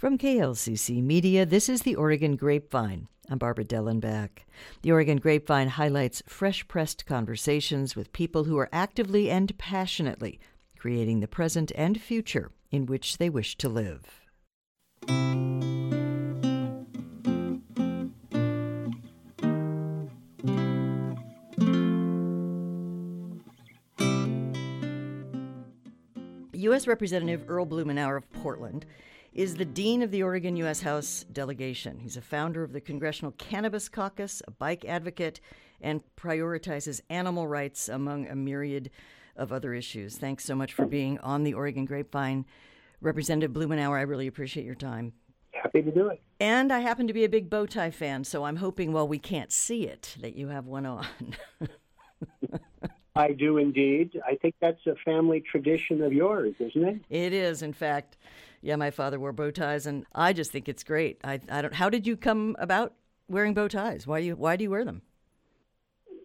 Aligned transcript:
From 0.00 0.16
KLCC 0.16 1.02
Media, 1.02 1.44
this 1.44 1.68
is 1.68 1.82
the 1.82 1.94
Oregon 1.94 2.34
Grapevine. 2.34 3.06
I'm 3.28 3.36
Barbara 3.36 3.66
Dellenback. 3.66 4.46
The 4.80 4.92
Oregon 4.92 5.18
Grapevine 5.18 5.68
highlights 5.68 6.22
fresh 6.26 6.66
pressed 6.66 7.04
conversations 7.04 7.94
with 7.94 8.10
people 8.14 8.44
who 8.44 8.56
are 8.56 8.70
actively 8.72 9.30
and 9.30 9.58
passionately 9.58 10.40
creating 10.78 11.20
the 11.20 11.28
present 11.28 11.70
and 11.74 12.00
future 12.00 12.50
in 12.70 12.86
which 12.86 13.18
they 13.18 13.28
wish 13.28 13.58
to 13.58 13.68
live. 13.68 14.22
U.S. 26.54 26.86
Representative 26.86 27.44
Earl 27.48 27.66
Blumenauer 27.66 28.16
of 28.16 28.32
Portland 28.32 28.86
is 29.32 29.54
the 29.56 29.64
Dean 29.64 30.02
of 30.02 30.10
the 30.10 30.22
Oregon 30.22 30.56
U.S. 30.56 30.80
House 30.80 31.24
delegation. 31.32 31.98
He's 31.98 32.16
a 32.16 32.22
founder 32.22 32.64
of 32.64 32.72
the 32.72 32.80
Congressional 32.80 33.32
Cannabis 33.32 33.88
Caucus, 33.88 34.42
a 34.46 34.50
bike 34.50 34.84
advocate, 34.84 35.40
and 35.80 36.02
prioritizes 36.16 37.00
animal 37.08 37.46
rights 37.46 37.88
among 37.88 38.26
a 38.26 38.34
myriad 38.34 38.90
of 39.36 39.52
other 39.52 39.72
issues. 39.72 40.16
Thanks 40.16 40.44
so 40.44 40.54
much 40.54 40.72
for 40.72 40.84
being 40.84 41.18
on 41.20 41.44
the 41.44 41.54
Oregon 41.54 41.84
Grapevine. 41.84 42.44
Representative 43.00 43.52
Blumenauer, 43.52 43.96
I 43.96 44.02
really 44.02 44.26
appreciate 44.26 44.66
your 44.66 44.74
time. 44.74 45.12
Happy 45.52 45.82
to 45.82 45.90
do 45.90 46.08
it. 46.08 46.20
And 46.38 46.72
I 46.72 46.80
happen 46.80 47.06
to 47.06 47.12
be 47.12 47.24
a 47.24 47.28
big 47.28 47.48
bow 47.48 47.66
tie 47.66 47.90
fan, 47.90 48.24
so 48.24 48.44
I'm 48.44 48.56
hoping 48.56 48.92
while 48.92 49.08
we 49.08 49.18
can't 49.18 49.52
see 49.52 49.86
it 49.86 50.16
that 50.20 50.36
you 50.36 50.48
have 50.48 50.66
one 50.66 50.86
on. 50.86 51.06
I 53.16 53.32
do 53.32 53.58
indeed. 53.58 54.20
I 54.24 54.36
think 54.36 54.54
that's 54.60 54.86
a 54.86 54.94
family 55.04 55.40
tradition 55.40 56.02
of 56.02 56.12
yours, 56.12 56.54
isn't 56.58 56.84
it? 56.84 57.00
It 57.08 57.32
is, 57.32 57.62
in 57.62 57.72
fact. 57.72 58.16
Yeah, 58.62 58.76
my 58.76 58.90
father 58.90 59.18
wore 59.18 59.32
bow 59.32 59.50
ties, 59.50 59.86
and 59.86 60.04
I 60.14 60.32
just 60.32 60.50
think 60.50 60.68
it's 60.68 60.84
great. 60.84 61.18
I, 61.24 61.40
I 61.48 61.62
don't. 61.62 61.74
How 61.74 61.88
did 61.88 62.06
you 62.06 62.16
come 62.16 62.56
about 62.58 62.94
wearing 63.28 63.54
bow 63.54 63.68
ties? 63.68 64.06
Why 64.06 64.18
you 64.18 64.36
Why 64.36 64.56
do 64.56 64.64
you 64.64 64.70
wear 64.70 64.84
them? 64.84 65.02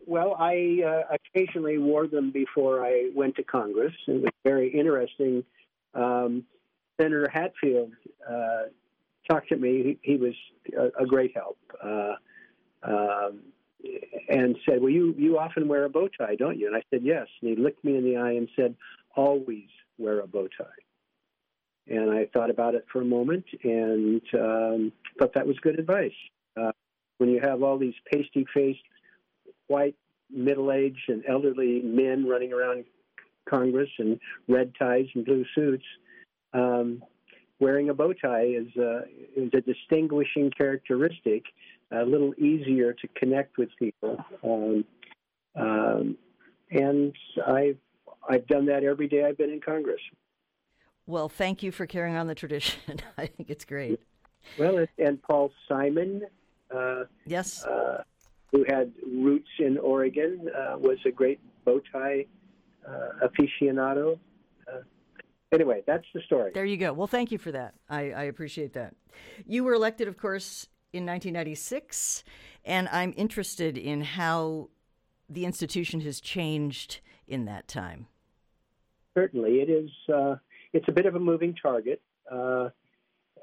Well, 0.06 0.36
I 0.38 0.82
uh, 0.86 1.16
occasionally 1.16 1.78
wore 1.78 2.08
them 2.08 2.32
before 2.32 2.86
I 2.86 3.10
went 3.16 3.36
to 3.38 3.44
Congress. 3.44 3.94
It 4.08 4.22
was 4.22 4.32
very 4.44 4.70
interesting. 4.70 5.44
Um, 5.96 6.44
Senator 7.02 7.28
Hatfield 7.32 7.92
uh, 8.30 8.64
talked 9.30 9.50
to 9.50 9.58
me. 9.58 9.98
He, 10.04 10.12
he 10.12 10.18
was 10.18 10.34
a, 10.78 11.04
a, 11.04 11.06
great 11.08 11.36
help. 11.36 11.58
Uh, 11.84 12.14
um, 12.84 13.40
and 14.30 14.58
said, 14.68 14.82
"Well, 14.82 14.92
you 14.92 15.16
you 15.18 15.38
often 15.38 15.68
wear 15.68 15.86
a 15.86 15.90
bow 15.90 16.10
tie, 16.10 16.36
don't 16.36 16.60
you?" 16.60 16.68
And 16.68 16.76
I 16.76 16.82
said, 16.90 17.02
"Yes." 17.04 17.28
And 17.42 17.50
he 17.50 17.56
looked 17.56 17.84
me 17.84 17.98
in 17.98 18.04
the 18.04 18.18
eye 18.18 18.34
and 18.34 18.50
said, 18.56 18.76
"Always 19.16 19.70
wear 19.98 20.20
a 20.20 20.28
bow 20.28 20.48
tie." 20.48 20.66
And 21.88 22.12
I 22.12 22.26
thought 22.34 22.50
about 22.50 22.76
it 22.76 22.86
for 22.92 23.02
a 23.02 23.06
moment 23.06 23.46
and 23.64 24.22
um, 24.34 24.92
thought 25.20 25.34
that 25.36 25.46
was 25.46 25.58
good 25.62 25.80
advice. 25.80 26.12
Uh, 26.60 26.72
when 27.18 27.30
you 27.30 27.40
have 27.42 27.62
all 27.64 27.78
these 27.78 27.94
pasty-faced, 28.12 28.80
white, 29.68 29.96
middle-aged, 30.30 31.10
and 31.10 31.24
elderly 31.28 31.82
men 31.84 32.26
running 32.28 32.52
around 32.54 32.86
Congress 33.48 33.90
in 34.00 34.20
red 34.48 34.74
ties 34.80 35.06
and 35.14 35.26
blue 35.26 35.46
suits, 35.54 35.86
um, 36.54 37.04
wearing 37.60 37.90
a 37.90 37.94
bow 37.94 38.14
tie 38.14 38.46
is 38.46 38.68
uh, 38.78 39.02
is 39.36 39.52
a 39.54 39.62
distinguishing 39.62 40.52
characteristic 40.58 41.44
a 41.92 42.04
little 42.04 42.34
easier 42.38 42.94
to 42.94 43.08
connect 43.16 43.58
with 43.58 43.70
people. 43.78 44.18
Um, 44.44 44.86
um, 45.56 46.18
and 46.72 47.14
I've 47.46 47.78
I've 48.28 48.48
done 48.48 48.66
that 48.68 48.84
every 48.84 49.08
day 49.08 49.24
I've 49.24 49.38
been 49.38 49.52
in 49.52 49.62
Congress. 49.62 50.02
Well, 51.08 51.30
thank 51.30 51.62
you 51.62 51.72
for 51.72 51.86
carrying 51.86 52.16
on 52.16 52.28
the 52.28 52.36
tradition. 52.36 52.80
I 53.18 53.28
think 53.28 53.50
it's 53.50 53.66
great. 53.66 54.00
Well, 54.58 54.86
and 54.98 55.22
Paul 55.22 55.52
Simon, 55.68 56.24
uh, 56.76 57.04
yes, 57.26 57.64
uh, 57.64 58.04
who 58.52 58.64
had 58.68 58.92
roots 59.06 59.50
in 59.60 59.78
Oregon, 59.78 60.50
uh, 60.56 60.78
was 60.78 60.98
a 61.06 61.12
great 61.12 61.40
bow 61.64 61.82
tie 61.92 62.26
uh, 62.88 63.28
aficionado. 63.28 64.20
Uh, 64.72 64.80
anyway, 65.52 65.84
that's 65.86 66.06
the 66.14 66.22
story. 66.22 66.52
There 66.54 66.66
you 66.66 66.78
go. 66.78 66.94
Well, 66.94 67.08
thank 67.08 67.32
you 67.32 67.38
for 67.38 67.52
that. 67.52 67.76
I, 67.90 68.12
I 68.12 68.24
appreciate 68.24 68.74
that. 68.74 68.96
You 69.46 69.64
were 69.64 69.74
elected, 69.74 70.08
of 70.08 70.18
course, 70.18 70.68
in 70.94 71.06
1996, 71.06 72.24
and 72.64 72.88
I'm 72.90 73.14
interested 73.18 73.78
in 73.78 74.02
how 74.02 74.70
the 75.28 75.46
institution 75.46 76.02
has 76.02 76.22
changed 76.22 77.00
in 77.28 77.46
that 77.46 77.68
time. 77.68 78.08
Certainly, 79.16 79.62
it 79.62 79.70
is. 79.70 79.90
It's 80.76 80.90
a 80.90 80.92
bit 80.92 81.06
of 81.06 81.16
a 81.16 81.20
moving 81.20 81.56
target, 81.56 82.02
uh, 82.30 82.68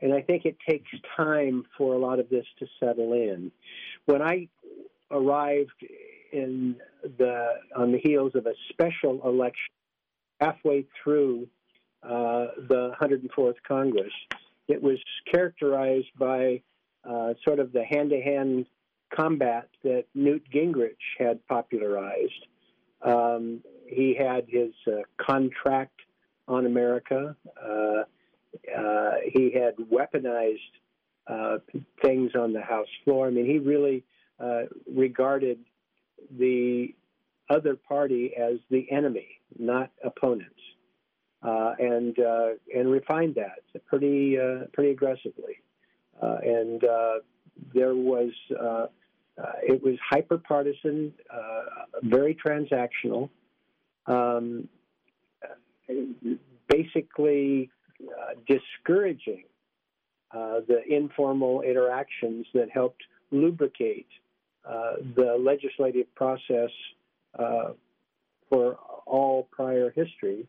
and 0.03 0.13
I 0.13 0.21
think 0.21 0.45
it 0.45 0.59
takes 0.69 0.91
time 1.17 1.65
for 1.79 1.95
a 1.95 1.99
lot 1.99 2.19
of 2.19 2.29
this 2.29 2.45
to 2.59 2.67
settle 2.79 3.15
in. 3.15 3.51
When 4.05 4.21
I 4.21 4.49
arrived 5.11 5.71
in 6.31 6.77
the 7.03 7.47
on 7.75 7.91
the 7.91 7.99
heels 8.05 8.33
of 8.35 8.45
a 8.45 8.53
special 8.69 9.27
election 9.27 9.73
halfway 10.43 10.85
through 11.03 11.49
uh, 12.03 12.49
the 12.69 12.93
104th 13.01 13.55
Congress, 13.67 14.13
it 14.69 14.83
was 14.83 14.99
characterized 15.33 16.13
by 16.19 16.61
uh, 17.09 17.33
sort 17.47 17.61
of 17.61 17.73
the 17.73 17.85
hand 17.85 18.11
to 18.11 18.21
hand 18.21 18.67
combat 19.17 19.71
that 19.85 20.05
Newt 20.15 20.45
Gingrich 20.55 21.01
had 21.19 21.47
popularized. 21.47 22.47
Um, 23.01 23.63
he 23.87 24.15
had 24.19 24.45
his 24.51 24.75
uh, 24.87 25.01
contract 25.19 25.99
on 26.53 26.67
America. 26.67 27.37
Uh, 27.57 28.05
uh, 28.77 29.13
he 29.33 29.53
had 29.53 29.77
weaponized 29.77 30.57
uh, 31.27 31.59
things 32.05 32.33
on 32.35 32.53
the 32.53 32.61
House 32.61 32.89
floor. 33.05 33.29
I 33.29 33.31
mean, 33.31 33.47
he 33.47 33.59
really 33.59 34.05
uh, 34.39 34.63
regarded 34.93 35.59
the 36.39 36.95
other 37.51 37.77
party 37.77 38.33
as 38.37 38.55
the 38.71 38.91
enemy, 38.91 39.29
not 39.59 39.91
opponents, 40.05 40.61
uh, 41.43 41.75
and 41.79 42.17
and 42.75 42.91
refined 42.91 43.35
that 43.37 43.63
pretty 43.87 44.37
pretty 44.73 44.91
aggressively. 44.91 45.63
Uh, 46.23 46.37
and 46.45 46.85
uh, 46.85 47.15
there 47.75 47.95
was 47.95 48.31
uh, 48.61 48.87
it 49.63 49.83
was 49.83 49.97
hyper 50.09 50.39
partisan, 50.39 51.13
very 52.03 52.35
transactional, 52.35 53.29
um, 54.07 54.69
basically 56.69 57.71
discouraging 58.47 59.45
the 60.33 60.81
informal 60.89 61.63
interactions 61.63 62.47
that 62.55 62.69
helped 62.71 63.03
lubricate 63.31 64.07
uh, 64.65 64.93
the 65.17 65.37
legislative 65.41 66.07
process 66.15 66.71
uh, 67.39 67.71
for 68.49 68.79
all 69.07 69.49
prior 69.51 69.91
history, 69.91 70.47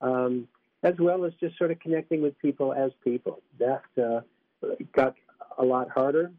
um, 0.00 0.48
as 0.82 0.94
well 0.98 1.24
as 1.24 1.32
just 1.38 1.56
sort 1.58 1.70
of 1.70 1.78
connecting 1.78 2.20
with 2.22 2.36
people 2.40 2.72
as 2.72 2.90
people. 3.04 3.40
That 3.60 3.82
uh, 3.96 4.20
got 4.96 5.14
a 5.58 5.64
lot 5.64 5.90
harder, 5.90 6.32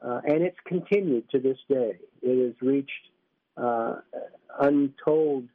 uh, 0.00 0.20
and 0.24 0.42
it's 0.42 0.58
continued 0.66 1.28
to 1.30 1.40
this 1.40 1.58
day. 1.68 1.98
It 2.22 2.46
has 2.46 2.54
reached 2.62 2.92
uh, 3.56 3.96
untold 4.60 5.48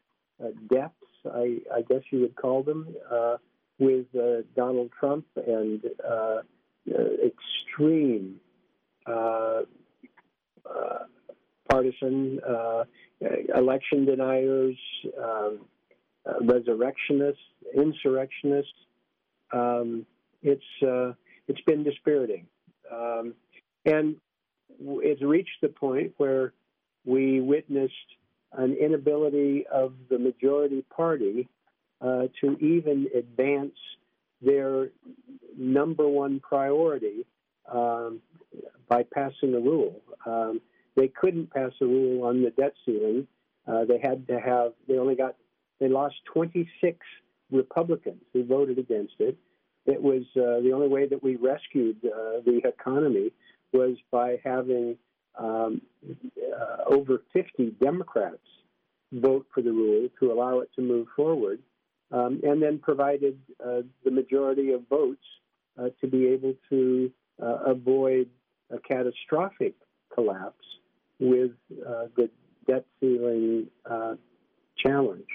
uh, 0.43 0.49
depths, 0.69 0.95
I, 1.25 1.57
I, 1.73 1.81
guess 1.81 2.01
you 2.11 2.21
would 2.21 2.35
call 2.35 2.63
them, 2.63 2.95
uh, 3.11 3.37
with 3.79 4.05
uh, 4.15 4.43
Donald 4.55 4.91
Trump 4.97 5.25
and 5.35 5.81
uh, 6.07 6.41
extreme 7.25 8.39
partisan 11.69 12.39
election 13.55 14.05
deniers, 14.05 14.77
um, 15.21 15.61
resurrectionists, 16.41 17.41
insurrectionists. 17.75 18.71
Um, 19.51 20.05
it's 20.41 20.63
it's 21.47 21.61
been 21.65 21.83
dispiriting. 21.83 22.47
Um, 22.91 23.33
and 23.85 24.15
it's 24.79 25.21
reached 25.21 25.61
the 25.61 25.69
point 25.69 26.13
where 26.17 26.53
we 27.05 27.41
witnessed 27.41 27.93
an 28.57 28.75
inability 28.75 29.65
of 29.71 29.93
the 30.09 30.19
majority 30.19 30.83
party 30.95 31.47
uh, 32.01 32.27
to 32.41 32.57
even 32.59 33.07
advance 33.15 33.75
their 34.41 34.89
number 35.57 36.07
one 36.07 36.39
priority 36.39 37.25
um, 37.71 38.19
by 38.89 39.03
passing 39.13 39.53
a 39.55 39.59
rule. 39.59 40.01
Um, 40.25 40.61
they 40.95 41.07
couldn't 41.07 41.51
pass 41.51 41.71
a 41.81 41.85
rule 41.85 42.25
on 42.25 42.43
the 42.43 42.51
debt 42.51 42.73
ceiling. 42.85 43.27
Uh, 43.67 43.85
they 43.85 43.99
had 43.99 44.27
to 44.27 44.39
have, 44.39 44.73
they 44.87 44.97
only 44.97 45.15
got, 45.15 45.35
they 45.79 45.87
lost 45.87 46.15
26 46.33 46.97
Republicans 47.51 48.21
who 48.33 48.45
voted 48.45 48.77
against 48.77 49.13
it. 49.19 49.37
It 49.85 50.01
was 50.01 50.23
uh, 50.35 50.61
the 50.61 50.71
only 50.73 50.87
way 50.87 51.07
that 51.07 51.23
we 51.23 51.35
rescued 51.35 51.97
uh, 52.05 52.41
the 52.45 52.61
economy 52.65 53.31
was 53.71 53.97
by 54.11 54.39
having 54.43 54.97
um, 55.37 55.81
uh, 56.07 56.83
over 56.87 57.23
50 57.33 57.71
Democrats 57.81 58.37
vote 59.13 59.45
for 59.53 59.61
the 59.61 59.71
rule 59.71 60.09
to 60.19 60.31
allow 60.31 60.59
it 60.59 60.69
to 60.75 60.81
move 60.81 61.07
forward, 61.15 61.59
um, 62.11 62.41
and 62.43 62.61
then 62.61 62.79
provided 62.79 63.37
uh, 63.63 63.81
the 64.03 64.11
majority 64.11 64.71
of 64.71 64.87
votes 64.89 65.23
uh, 65.79 65.89
to 66.01 66.07
be 66.07 66.27
able 66.27 66.53
to 66.69 67.11
uh, 67.41 67.57
avoid 67.65 68.29
a 68.71 68.79
catastrophic 68.79 69.73
collapse 70.13 70.65
with 71.19 71.51
uh, 71.87 72.05
the 72.15 72.29
debt 72.67 72.85
ceiling 72.99 73.67
uh, 73.89 74.15
challenge. 74.77 75.27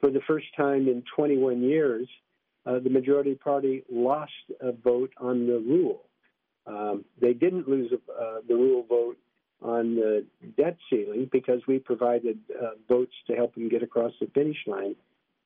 For 0.00 0.10
the 0.10 0.20
first 0.26 0.46
time 0.56 0.88
in 0.88 1.02
21 1.16 1.62
years, 1.62 2.08
the 2.64 2.90
majority 2.90 3.34
party 3.34 3.82
lost 3.90 4.30
a 4.60 4.72
vote 4.72 5.10
on 5.16 5.46
the 5.46 5.58
rule. 5.58 6.02
Um, 6.66 7.02
they 7.18 7.32
didn't 7.32 7.66
lose 7.66 7.90
the 7.90 8.54
rule 8.54 8.84
vote 8.86 9.16
on 9.62 9.96
the 9.96 10.24
debt 10.56 10.76
ceiling 10.88 11.28
because 11.32 11.60
we 11.66 11.78
provided 11.78 12.38
uh, 12.60 12.70
votes 12.88 13.14
to 13.26 13.34
help 13.34 13.54
them 13.54 13.68
get 13.68 13.82
across 13.82 14.12
the 14.20 14.26
finish 14.34 14.58
line. 14.66 14.94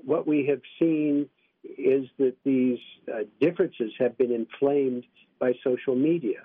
What 0.04 0.26
we 0.26 0.46
have 0.46 0.60
seen 0.78 1.28
is 1.64 2.06
that 2.18 2.34
these 2.44 2.78
uh, 3.08 3.20
differences 3.40 3.92
have 3.98 4.18
been 4.18 4.32
inflamed 4.32 5.04
by 5.38 5.52
social 5.64 5.94
media. 5.94 6.40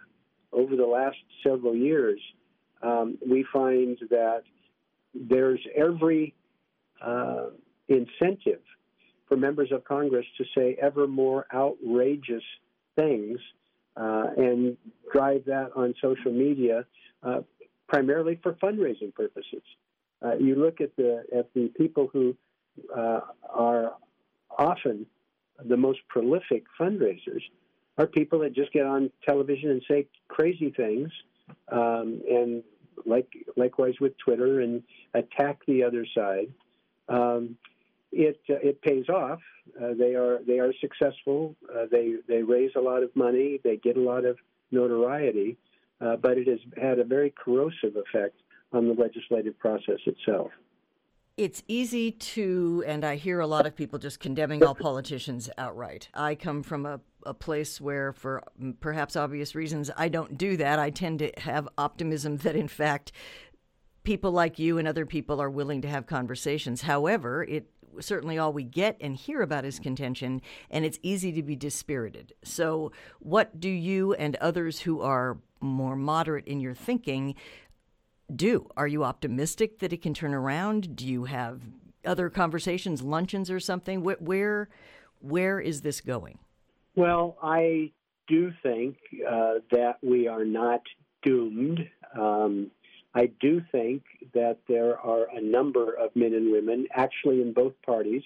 Over 0.53 0.75
the 0.75 0.85
last 0.85 1.17
several 1.43 1.75
years, 1.75 2.19
um, 2.81 3.17
we 3.27 3.45
find 3.51 3.97
that 4.09 4.43
there's 5.13 5.59
every 5.75 6.33
uh, 7.01 7.47
incentive 7.87 8.61
for 9.27 9.35
members 9.35 9.71
of 9.71 9.83
Congress 9.83 10.25
to 10.37 10.45
say 10.55 10.77
ever 10.81 11.07
more 11.07 11.45
outrageous 11.53 12.43
things 12.95 13.39
uh, 13.97 14.27
and 14.37 14.77
drive 15.11 15.43
that 15.45 15.71
on 15.75 15.93
social 16.01 16.31
media, 16.31 16.85
uh, 17.23 17.41
primarily 17.87 18.39
for 18.41 18.53
fundraising 18.53 19.13
purposes. 19.13 19.61
Uh, 20.23 20.35
you 20.37 20.55
look 20.55 20.81
at 20.81 20.95
the 20.95 21.23
at 21.35 21.53
the 21.53 21.67
people 21.77 22.09
who 22.11 22.35
uh, 22.95 23.21
are 23.49 23.93
often 24.57 25.05
the 25.65 25.77
most 25.77 25.99
prolific 26.07 26.63
fundraisers 26.79 27.41
are 27.97 28.07
people 28.07 28.39
that 28.39 28.53
just 28.53 28.71
get 28.71 28.85
on 28.85 29.11
television 29.27 29.71
and 29.71 29.81
say 29.89 30.07
crazy 30.27 30.71
things, 30.75 31.09
um, 31.71 32.21
and 32.29 32.63
like 33.05 33.27
likewise 33.55 33.95
with 33.99 34.17
Twitter 34.17 34.61
and 34.61 34.83
attack 35.13 35.59
the 35.67 35.83
other 35.83 36.05
side. 36.15 36.51
Um, 37.09 37.57
it 38.11 38.39
uh, 38.49 38.55
it 38.55 38.81
pays 38.81 39.09
off. 39.09 39.39
Uh, 39.81 39.93
they 39.97 40.15
are 40.15 40.39
they 40.45 40.59
are 40.59 40.73
successful. 40.79 41.55
Uh, 41.73 41.85
they 41.91 42.15
they 42.27 42.43
raise 42.43 42.71
a 42.75 42.81
lot 42.81 43.03
of 43.03 43.15
money. 43.15 43.59
They 43.63 43.77
get 43.77 43.97
a 43.97 44.01
lot 44.01 44.25
of 44.25 44.37
notoriety, 44.71 45.57
uh, 46.01 46.15
but 46.15 46.37
it 46.37 46.47
has 46.47 46.59
had 46.81 46.99
a 46.99 47.03
very 47.03 47.33
corrosive 47.43 47.95
effect 47.95 48.39
on 48.73 48.87
the 48.87 48.93
legislative 48.93 49.57
process 49.59 49.99
itself. 50.05 50.51
It's 51.37 51.61
easy 51.67 52.11
to, 52.11 52.83
and 52.87 53.05
I 53.05 53.15
hear 53.15 53.39
a 53.39 53.47
lot 53.47 53.67
of 53.67 53.75
people 53.75 53.99
just 53.99 54.19
condemning 54.19 54.63
all 54.63 54.73
politicians 54.73 55.51
outright. 55.57 56.09
I 56.15 56.33
come 56.33 56.63
from 56.63 56.87
a, 56.87 56.99
a 57.27 57.33
place 57.35 57.79
where, 57.79 58.11
for 58.11 58.43
perhaps 58.79 59.15
obvious 59.15 59.53
reasons, 59.53 59.91
I 59.95 60.09
don't 60.09 60.35
do 60.35 60.57
that. 60.57 60.79
I 60.79 60.89
tend 60.89 61.19
to 61.19 61.31
have 61.37 61.69
optimism 61.77 62.37
that, 62.37 62.55
in 62.55 62.67
fact, 62.67 63.11
people 64.03 64.31
like 64.31 64.57
you 64.57 64.79
and 64.79 64.87
other 64.87 65.05
people 65.05 65.39
are 65.39 65.49
willing 65.49 65.81
to 65.83 65.87
have 65.87 66.07
conversations. 66.07 66.81
However, 66.81 67.43
it 67.43 67.69
certainly 67.99 68.37
all 68.37 68.53
we 68.53 68.63
get 68.63 68.97
and 68.99 69.15
hear 69.15 69.41
about 69.41 69.65
is 69.65 69.79
contention, 69.79 70.41
and 70.69 70.85
it's 70.85 70.99
easy 71.03 71.31
to 71.33 71.43
be 71.43 71.55
dispirited. 71.55 72.33
So, 72.43 72.91
what 73.19 73.59
do 73.59 73.69
you 73.69 74.13
and 74.13 74.35
others 74.37 74.81
who 74.81 75.01
are 75.01 75.37
more 75.59 75.95
moderate 75.95 76.47
in 76.47 76.59
your 76.59 76.73
thinking 76.73 77.35
do? 78.35 78.69
Are 78.75 78.87
you 78.87 79.03
optimistic 79.03 79.79
that 79.79 79.93
it 79.93 80.01
can 80.01 80.13
turn 80.13 80.33
around? 80.33 80.95
Do 80.95 81.07
you 81.07 81.25
have 81.25 81.61
other 82.05 82.29
conversations, 82.29 83.01
luncheons, 83.01 83.49
or 83.49 83.59
something? 83.59 84.03
Where, 84.03 84.69
where 85.19 85.59
is 85.59 85.81
this 85.81 86.01
going? 86.01 86.39
Well, 86.95 87.37
I 87.41 87.91
do 88.27 88.51
think 88.61 88.97
uh, 89.25 89.59
that 89.71 89.97
we 90.01 90.27
are 90.27 90.43
not 90.45 90.81
doomed. 91.23 91.79
Um, 92.17 92.71
I 93.13 93.31
do 93.39 93.61
think 93.71 94.03
that 94.33 94.57
there 94.67 94.99
are 94.99 95.27
a 95.33 95.41
number 95.41 95.93
of 95.93 96.15
men 96.15 96.33
and 96.33 96.51
women, 96.51 96.87
actually 96.93 97.41
in 97.41 97.53
both 97.53 97.73
parties, 97.85 98.23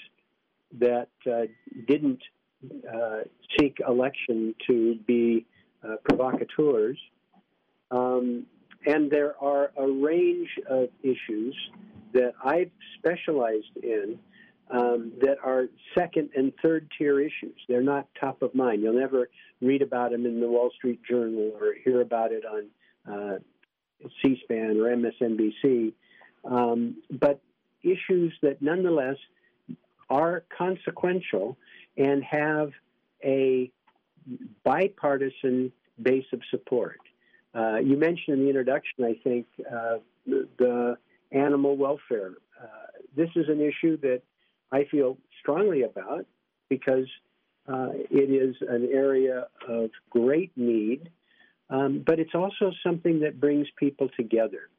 that 0.80 1.10
uh, 1.30 1.44
didn't 1.88 2.22
uh, 2.63 3.19
seek 3.57 3.78
election 3.88 4.56
to 4.68 4.95
be 5.07 5.45
uh, 5.83 5.95
provocateurs. 6.04 6.98
Um, 7.91 8.45
and 8.85 9.11
there 9.11 9.35
are 9.41 9.71
a 9.77 9.88
range 9.88 10.49
of 10.69 10.89
issues 11.03 11.55
that 12.13 12.33
I've 12.43 12.71
specialized 12.97 13.77
in 13.83 14.17
um, 14.71 15.11
that 15.21 15.38
are 15.43 15.65
second 15.97 16.29
and 16.35 16.53
third 16.61 16.89
tier 16.97 17.19
issues. 17.19 17.55
They're 17.67 17.83
not 17.83 18.07
top 18.19 18.41
of 18.41 18.55
mind. 18.55 18.81
You'll 18.81 18.99
never 18.99 19.29
read 19.61 19.81
about 19.81 20.11
them 20.11 20.25
in 20.25 20.39
the 20.39 20.47
Wall 20.47 20.71
Street 20.77 21.01
Journal 21.07 21.51
or 21.59 21.75
hear 21.83 22.01
about 22.01 22.31
it 22.31 22.43
on 22.45 22.67
uh, 23.11 23.39
C-SPAN 24.21 24.79
or 24.79 24.95
MSNBC, 24.95 25.94
um, 26.45 26.95
but 27.11 27.41
issues 27.83 28.33
that 28.41 28.61
nonetheless 28.61 29.17
are 30.09 30.44
consequential 30.57 31.57
and 31.97 32.23
have 32.23 32.71
a 33.23 33.71
bipartisan 34.63 35.71
base 36.01 36.25
of 36.33 36.41
support. 36.49 36.99
Uh, 37.53 37.77
you 37.77 37.98
mentioned 37.98 38.38
in 38.38 38.44
the 38.44 38.48
introduction, 38.48 39.03
I 39.03 39.15
think, 39.24 39.45
uh, 39.59 39.98
the, 40.25 40.48
the, 40.57 40.98
animal 41.33 41.77
welfare. 41.77 42.33
Uh, 42.62 42.68
this 43.15 43.30
is 43.38 43.48
an 43.48 43.62
issue 43.62 43.95
that 44.01 44.21
I 44.74 44.83
feel 44.92 45.18
strongly 45.39 45.83
about 45.83 46.25
because 46.68 47.07
uh, 47.69 47.92
it 47.94 48.30
is 48.30 48.53
an 48.68 48.89
area 48.92 49.48
of 49.65 49.92
great 50.09 50.51
need 50.57 51.09
um, 51.71 52.03
but 52.06 52.19
it's 52.19 52.36
also 52.36 52.71
something 52.86 53.21
that 53.21 53.39
brings 53.39 53.65
people 53.77 54.09
together. 54.18 54.69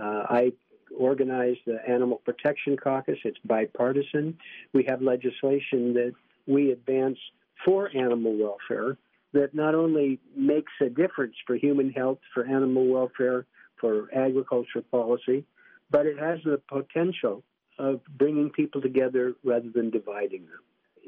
Uh, 0.00 0.22
I 0.30 0.52
organize 0.96 1.56
the 1.66 1.78
Animal 1.88 2.22
Protection 2.24 2.76
Caucus. 2.76 3.18
It's 3.24 3.38
bipartisan. 3.44 4.38
We 4.72 4.84
have 4.84 5.02
legislation 5.02 5.92
that 5.94 6.12
we 6.46 6.70
advance 6.70 7.18
for 7.64 7.90
animal 7.96 8.36
welfare 8.38 8.96
that 9.36 9.54
not 9.54 9.74
only 9.74 10.18
makes 10.34 10.72
a 10.80 10.88
difference 10.88 11.34
for 11.46 11.56
human 11.56 11.90
health, 11.90 12.18
for 12.32 12.44
animal 12.46 12.86
welfare, 12.86 13.46
for 13.80 14.08
agriculture 14.14 14.82
policy, 14.90 15.44
but 15.90 16.06
it 16.06 16.18
has 16.18 16.38
the 16.44 16.60
potential 16.68 17.42
of 17.78 18.00
bringing 18.16 18.50
people 18.50 18.80
together 18.80 19.34
rather 19.44 19.68
than 19.74 19.90
dividing 19.90 20.46
them. 20.46 20.62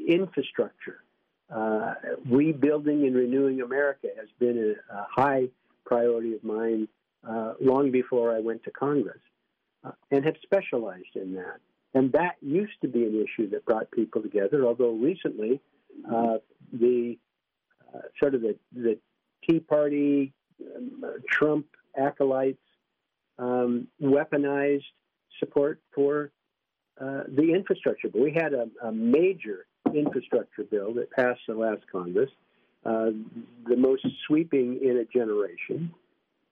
Infrastructure 0.07 1.03
uh, 1.51 1.95
rebuilding 2.29 3.07
and 3.07 3.17
renewing 3.17 3.63
America 3.63 4.09
has 4.17 4.29
been 4.39 4.77
a, 4.91 4.95
a 4.95 5.07
high 5.11 5.49
priority 5.87 6.35
of 6.35 6.45
mine 6.45 6.87
uh, 7.27 7.55
long 7.61 7.91
before 7.91 8.37
I 8.37 8.41
went 8.41 8.63
to 8.65 8.71
Congress 8.71 9.21
uh, 9.85 9.93
and 10.11 10.25
have 10.25 10.37
specialized 10.43 11.15
in 11.15 11.35
that. 11.35 11.61
And 11.95 12.13
that 12.13 12.37
used 12.43 12.79
to 12.83 12.89
be 12.89 13.05
an 13.05 13.15
issue 13.25 13.49
that 13.51 13.65
brought 13.65 13.91
people 13.91 14.21
together, 14.21 14.67
although 14.67 14.93
recently 14.93 15.61
uh, 16.07 16.37
the 16.73 17.19
sort 18.19 18.35
of 18.35 18.43
the, 18.43 18.57
the 18.75 18.99
Tea 19.49 19.61
Party, 19.61 20.33
um, 20.77 21.05
Trump 21.31 21.67
acolytes 21.97 22.59
um, 23.39 23.87
weaponized 24.03 24.85
support 25.39 25.81
for 25.95 26.31
uh, 27.01 27.23
the 27.29 27.53
infrastructure. 27.55 28.09
But 28.09 28.23
we 28.23 28.33
had 28.33 28.53
a, 28.53 28.69
a 28.83 28.93
major 28.93 29.67
infrastructure 29.95 30.65
bill 30.65 30.95
that 30.95 31.11
passed 31.11 31.41
the 31.47 31.55
last 31.55 31.83
Congress, 31.91 32.31
uh, 32.85 33.11
the 33.67 33.77
most 33.77 34.07
sweeping 34.27 34.81
in 34.83 34.99
a 34.99 35.05
generation. 35.05 35.93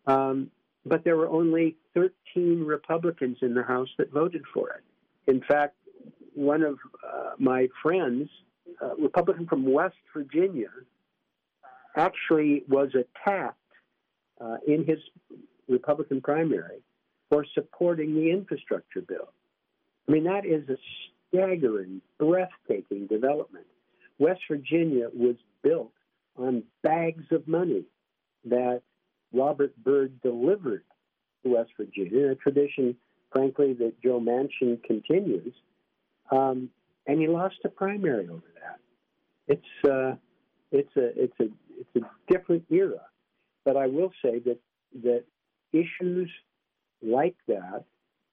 Um, 0.07 0.51
but 0.85 1.03
there 1.03 1.17
were 1.17 1.29
only 1.29 1.77
13 1.95 2.63
Republicans 2.65 3.39
in 3.43 3.55
the 3.55 3.63
House 3.63 3.89
that 3.99 4.13
voted 4.13 4.43
for 4.55 4.71
it. 4.71 4.85
In 5.31 5.43
fact, 5.43 5.75
one 6.35 6.63
of 6.63 6.79
uh, 7.05 7.31
my 7.39 7.67
friends, 7.83 8.29
a 8.81 8.91
Republican 9.03 9.47
from 9.47 9.65
West 9.65 9.97
Virginia, 10.15 10.69
actually 11.97 12.65
was 12.69 12.91
attacked 12.95 13.59
uh, 14.41 14.57
in 14.67 14.85
his 14.85 14.99
Republican 15.69 16.21
primary 16.21 16.83
for 17.29 17.45
supporting 17.55 18.15
the 18.15 18.31
infrastructure 18.31 19.01
bill. 19.01 19.33
I 20.09 20.13
mean, 20.13 20.25
that 20.25 20.47
is 20.47 20.69
a 20.69 20.77
staggering, 21.29 22.01
breathtaking 22.19 23.07
development. 23.07 23.67
West 24.19 24.41
Virginia 24.49 25.09
was 25.13 25.37
built 25.63 25.93
on 26.37 26.63
bags 26.83 27.25
of 27.33 27.49
money 27.49 27.85
that 28.45 28.83
Robert 29.33 29.75
Byrd 29.83 30.21
delivered 30.23 30.85
to 31.43 31.55
West 31.55 31.71
Virginia, 31.77 32.31
a 32.31 32.35
tradition, 32.37 32.97
frankly, 33.33 33.73
that 33.75 34.01
Joe 34.03 34.21
Manchin 34.21 34.83
continues. 34.85 35.55
Um, 36.31 36.71
and 37.07 37.21
he 37.21 37.27
lost 37.27 37.57
a 37.65 37.69
primary 37.69 38.29
over 38.29 38.43
that. 38.61 38.79
It's 39.49 39.89
uh, 39.89 40.17
it's 40.73 40.97
a 40.97 41.23
it's 41.23 41.41
a 41.41 41.49
it's 41.79 42.05
a 42.05 42.33
different 42.33 42.65
era, 42.71 43.03
but 43.65 43.77
I 43.77 43.87
will 43.87 44.13
say 44.23 44.39
that 44.41 44.59
that 45.03 45.25
issues 45.73 46.31
like 47.03 47.37
that 47.49 47.85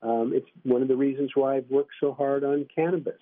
um, 0.04 0.34
it's 0.36 0.48
one 0.64 0.82
of 0.82 0.90
the 0.90 0.96
reasons 0.96 1.32
why 1.34 1.56
I've 1.56 1.70
worked 1.70 1.94
so 2.00 2.14
hard 2.14 2.44
on 2.44 2.68
cannabis. 2.76 3.22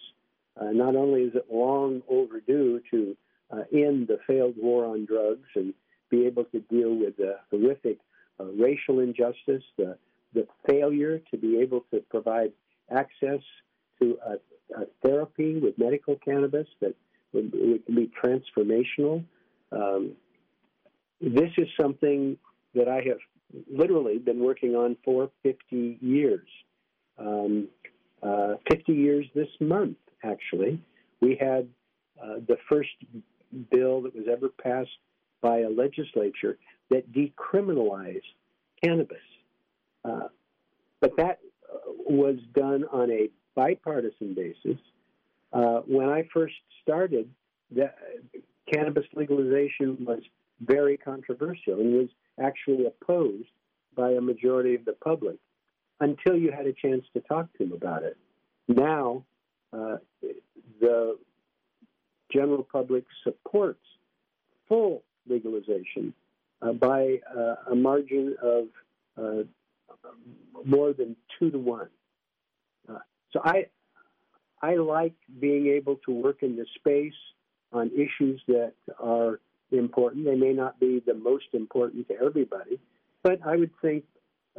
Uh, 0.60 0.72
not 0.72 0.96
only 0.96 1.22
is 1.22 1.36
it 1.36 1.46
long 1.52 2.02
overdue 2.10 2.82
to 2.92 3.16
uh, 3.52 3.64
end 3.72 4.08
the 4.08 4.20
failed 4.26 4.56
war 4.58 4.86
on 4.86 5.06
drugs 5.06 5.48
and 5.56 5.74
be 6.10 6.26
able 6.26 6.46
to 6.46 6.60
deal 6.62 6.94
with 6.96 7.18
the 7.18 7.38
horrific 7.52 8.00
uh, 8.40 8.46
racial 8.46 9.00
injustice, 9.00 9.64
the, 9.78 9.96
the 10.34 10.48
failure 10.68 11.22
to 11.32 11.38
be 11.38 11.60
able 11.60 11.86
to 11.92 12.02
provide 12.10 12.52
access 12.90 13.42
to 14.02 14.18
a, 14.26 14.82
a 14.82 14.86
therapy 15.04 15.60
with 15.60 15.78
medical 15.78 16.16
cannabis 16.16 16.68
that 16.82 16.96
would, 17.32 17.54
would 17.54 17.86
be 17.86 18.12
transformational. 18.22 19.24
Um, 19.72 20.14
this 21.22 21.52
is 21.58 21.68
something 21.80 22.38
that 22.74 22.88
I 22.88 23.02
have 23.08 23.20
literally 23.72 24.18
been 24.18 24.40
working 24.40 24.76
on 24.76 24.98
for 25.04 25.30
50 25.44 25.98
years. 26.02 26.48
Um, 27.18 27.68
uh, 28.24 28.56
50 28.72 28.94
years 28.94 29.26
this 29.36 29.50
month, 29.60 29.98
actually. 30.24 30.82
We 31.22 31.38
had 31.40 31.68
uh, 32.22 32.36
the 32.48 32.58
first 32.70 32.90
bill 33.72 34.02
that 34.04 34.16
was 34.16 34.26
ever 34.32 34.50
passed 34.50 34.90
by 35.42 35.60
a 35.60 35.70
legislature 35.70 36.58
that 36.90 37.12
decriminalized 37.12 38.22
cannabis. 38.84 39.18
Uh, 40.04 40.28
but 41.00 41.16
that 41.18 41.40
uh, 41.72 41.78
was 42.08 42.38
done 42.54 42.86
on 42.92 43.12
a 43.12 43.30
bipartisan 43.56 44.34
basis. 44.34 44.80
Uh, 45.52 45.82
when 45.86 46.10
I 46.10 46.28
first 46.34 46.54
started, 46.82 47.30
the, 47.72 47.92
cannabis 48.72 49.06
legalization 49.16 49.98
was 50.06 50.20
very 50.62 50.98
controversial 50.98 51.80
and 51.80 51.94
was 51.94 52.10
actually 52.40 52.86
opposed 52.86 53.50
by 53.96 54.12
a 54.12 54.22
majority 54.22 54.76
of 54.76 54.86
the 54.86 54.94
public 54.94 55.38
until 56.00 56.36
you 56.36 56.52
had 56.52 56.66
a 56.66 56.74
chance 56.74 57.04
to 57.14 57.20
talk 57.22 57.52
to 57.54 57.66
them 57.66 57.74
about 57.74 58.04
it. 58.04 58.18
Now, 58.68 59.24
uh, 59.74 59.98
the 60.80 61.18
general 62.32 62.66
public 62.72 63.04
supports 63.24 63.84
full 64.68 65.04
legalization 65.28 66.14
uh, 66.62 66.74
by 66.74 67.20
uh, 67.36 67.56
a 67.72 67.76
margin 67.76 68.36
of 68.42 68.66
uh, 69.18 69.44
more 70.66 70.94
than 70.94 71.16
two 71.38 71.52
to 71.52 71.58
one. 71.58 71.90
Uh, 72.90 73.00
so 73.32 73.42
I, 73.44 73.66
I 74.62 74.76
like 74.76 75.14
being 75.40 75.68
able 75.68 75.98
to 76.06 76.12
work 76.12 76.44
in 76.44 76.56
this 76.56 76.68
space 76.76 77.14
on 77.72 77.92
issues 77.94 78.42
that 78.48 78.74
are 79.00 79.40
important. 79.72 80.26
They 80.26 80.36
may 80.36 80.54
not 80.54 80.80
be 80.80 81.02
the 81.06 81.14
most 81.14 81.46
important 81.54 82.08
to 82.10 82.16
everybody, 82.22 82.80
but 83.24 83.40
I 83.46 83.56
would 83.56 83.72
think 83.82 84.04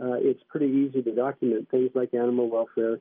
uh, 0.00 0.14
it's 0.14 0.42
pretty 0.48 0.66
easy 0.66 1.02
to 1.02 1.14
document 1.14 1.70
things 1.70 1.90
like 1.94 2.14
animal 2.14 2.48
welfare, 2.48 3.00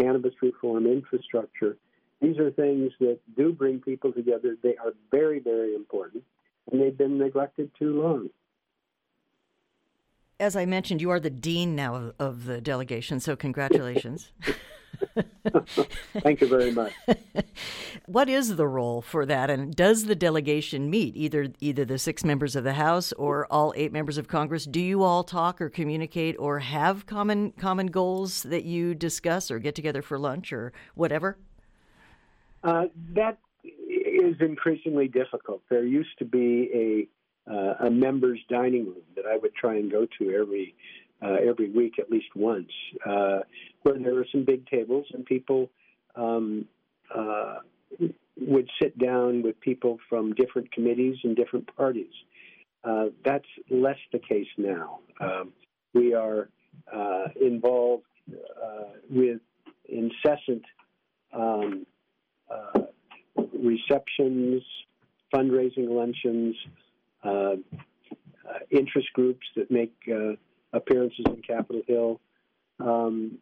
cannabis 0.00 0.34
reform, 0.40 0.86
infrastructure. 0.86 1.76
These 2.20 2.38
are 2.38 2.50
things 2.50 2.92
that 3.00 3.18
do 3.36 3.52
bring 3.52 3.80
people 3.80 4.12
together. 4.12 4.56
They 4.62 4.76
are 4.76 4.92
very, 5.10 5.40
very 5.40 5.74
important, 5.74 6.22
and 6.70 6.80
they've 6.80 6.96
been 6.96 7.18
neglected 7.18 7.70
too 7.78 8.00
long. 8.00 8.30
As 10.40 10.56
I 10.56 10.64
mentioned, 10.64 11.00
you 11.00 11.10
are 11.10 11.20
the 11.20 11.30
dean 11.30 11.76
now 11.76 11.94
of, 11.94 12.14
of 12.18 12.44
the 12.46 12.60
delegation, 12.60 13.20
so 13.20 13.36
congratulations. 13.36 14.32
Thank 16.22 16.40
you 16.40 16.46
very 16.48 16.72
much. 16.72 16.92
what 18.06 18.28
is 18.28 18.56
the 18.56 18.66
role 18.66 19.02
for 19.02 19.26
that, 19.26 19.50
and 19.50 19.74
does 19.74 20.04
the 20.04 20.14
delegation 20.14 20.90
meet 20.90 21.16
either 21.16 21.48
either 21.60 21.84
the 21.84 21.98
six 21.98 22.24
members 22.24 22.56
of 22.56 22.64
the 22.64 22.74
House 22.74 23.12
or 23.12 23.46
all 23.50 23.72
eight 23.76 23.92
members 23.92 24.18
of 24.18 24.28
Congress? 24.28 24.64
Do 24.64 24.80
you 24.80 25.02
all 25.02 25.24
talk 25.24 25.60
or 25.60 25.68
communicate 25.68 26.36
or 26.38 26.60
have 26.60 27.06
common 27.06 27.52
common 27.52 27.88
goals 27.88 28.42
that 28.44 28.64
you 28.64 28.94
discuss 28.94 29.50
or 29.50 29.58
get 29.58 29.74
together 29.74 30.02
for 30.02 30.18
lunch 30.18 30.52
or 30.52 30.72
whatever? 30.94 31.38
Uh, 32.64 32.84
that 33.14 33.38
is 33.64 34.36
increasingly 34.40 35.08
difficult. 35.08 35.62
There 35.68 35.84
used 35.84 36.18
to 36.18 36.24
be 36.24 36.70
a 36.74 37.08
uh, 37.50 37.86
a 37.86 37.90
members' 37.90 38.38
dining 38.48 38.84
room 38.84 39.02
that 39.16 39.26
I 39.26 39.36
would 39.36 39.54
try 39.54 39.74
and 39.74 39.90
go 39.90 40.06
to 40.18 40.30
every 40.30 40.74
uh, 41.24 41.36
every 41.48 41.70
week 41.70 41.98
at 41.98 42.10
least 42.10 42.26
once, 42.34 42.70
uh, 43.06 43.40
where 43.82 43.98
there 43.98 44.14
were 44.14 44.26
some 44.32 44.44
big 44.44 44.66
tables 44.66 45.06
and 45.12 45.24
people 45.24 45.70
um, 46.16 46.66
uh, 47.14 47.58
would 48.40 48.68
sit 48.80 48.98
down 48.98 49.42
with 49.42 49.58
people 49.60 49.98
from 50.08 50.34
different 50.34 50.70
committees 50.72 51.16
and 51.22 51.36
different 51.36 51.68
parties. 51.76 52.12
Uh, 52.84 53.06
that's 53.24 53.46
less 53.70 53.98
the 54.12 54.18
case 54.18 54.48
now. 54.56 54.98
Um, 55.20 55.52
we 55.94 56.14
are 56.14 56.48
uh, 56.92 57.26
involved 57.40 58.04
uh, 58.30 58.94
with 59.10 59.40
incessant 59.88 60.62
um, 61.32 61.86
receptions, 63.62 64.62
fundraising 65.32 65.88
luncheons, 65.88 66.56
interest 68.70 69.08
groups 69.12 69.46
that 69.54 69.70
make 69.70 69.94
appearances 70.72 71.24
in 71.26 71.42
Capitol 71.42 71.82
Hill. 71.86 72.20
Um, 72.80 73.38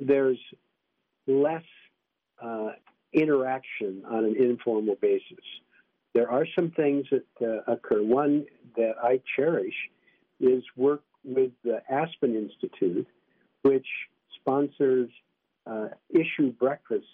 there's 0.00 0.38
less 1.26 1.64
uh, 2.42 2.70
interaction 3.12 4.02
on 4.08 4.24
an 4.24 4.36
informal 4.38 4.96
basis. 5.00 5.44
There 6.14 6.30
are 6.30 6.46
some 6.54 6.70
things 6.70 7.06
that 7.10 7.24
uh, 7.40 7.72
occur. 7.72 8.02
One 8.02 8.46
that 8.76 8.94
I 9.02 9.20
cherish 9.36 9.74
is 10.40 10.62
work 10.76 11.02
with 11.24 11.50
the 11.64 11.82
Aspen 11.90 12.34
Institute, 12.34 13.06
which 13.62 13.86
sponsors 14.40 15.10
uh, 15.66 15.88
issue 16.10 16.52
breakfasts, 16.52 17.06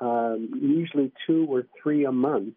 um, 0.00 0.50
usually 0.60 1.12
two 1.26 1.46
or 1.48 1.66
three 1.82 2.04
a 2.04 2.12
month, 2.12 2.54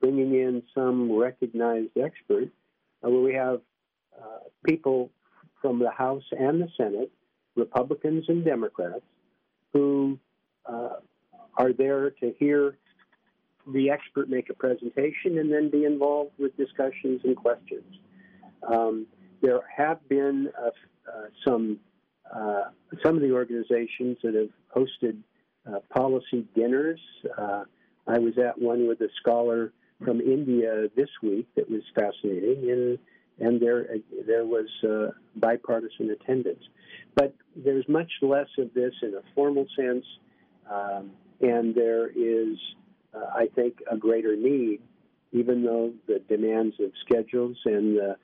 bringing 0.00 0.34
in 0.34 0.62
some 0.74 1.12
recognized 1.12 1.90
expert, 1.96 2.48
uh, 3.04 3.10
where 3.10 3.20
we 3.20 3.34
have 3.34 3.60
uh, 4.16 4.38
people 4.64 5.10
from 5.60 5.78
the 5.78 5.90
House 5.90 6.24
and 6.32 6.62
the 6.62 6.68
Senate, 6.76 7.10
Republicans 7.56 8.24
and 8.28 8.44
Democrats, 8.44 9.02
who 9.72 10.18
uh, 10.66 10.96
are 11.56 11.72
there 11.72 12.10
to 12.10 12.34
hear 12.38 12.76
the 13.72 13.90
expert 13.90 14.28
make 14.28 14.50
a 14.50 14.54
presentation 14.54 15.38
and 15.38 15.52
then 15.52 15.70
be 15.70 15.84
involved 15.84 16.32
with 16.38 16.56
discussions 16.56 17.20
and 17.24 17.36
questions. 17.36 17.84
Um, 18.66 19.06
there 19.42 19.60
have 19.76 20.06
been 20.08 20.50
uh, 20.58 20.68
uh, 20.68 21.26
some 21.46 21.78
uh, 22.34 22.64
some 23.02 23.16
of 23.16 23.22
the 23.22 23.32
organizations 23.32 24.16
that 24.22 24.34
have 24.34 24.50
hosted 24.74 25.18
uh, 25.70 25.80
policy 25.92 26.46
dinners. 26.54 27.00
Uh, 27.36 27.64
I 28.06 28.18
was 28.18 28.38
at 28.38 28.60
one 28.60 28.86
with 28.86 29.00
a 29.00 29.08
scholar 29.20 29.72
from 30.04 30.20
India 30.20 30.88
this 30.96 31.08
week 31.22 31.48
that 31.56 31.68
was 31.68 31.82
fascinating, 31.94 32.70
and 32.70 32.98
and 33.40 33.60
there 33.60 33.86
there 34.26 34.44
was 34.44 34.68
uh, 34.84 35.12
bipartisan 35.36 36.10
attendance. 36.10 36.62
But 37.14 37.34
there's 37.56 37.88
much 37.88 38.10
less 38.22 38.48
of 38.58 38.72
this 38.74 38.92
in 39.02 39.14
a 39.14 39.22
formal 39.34 39.66
sense, 39.76 40.04
um, 40.70 41.10
and 41.40 41.74
there 41.74 42.08
is, 42.08 42.56
uh, 43.14 43.26
I 43.34 43.46
think, 43.54 43.78
a 43.90 43.96
greater 43.96 44.36
need, 44.36 44.80
even 45.32 45.64
though 45.64 45.92
the 46.06 46.20
demands 46.28 46.76
of 46.80 46.92
schedules 47.04 47.56
and 47.64 47.96
the 47.96 48.16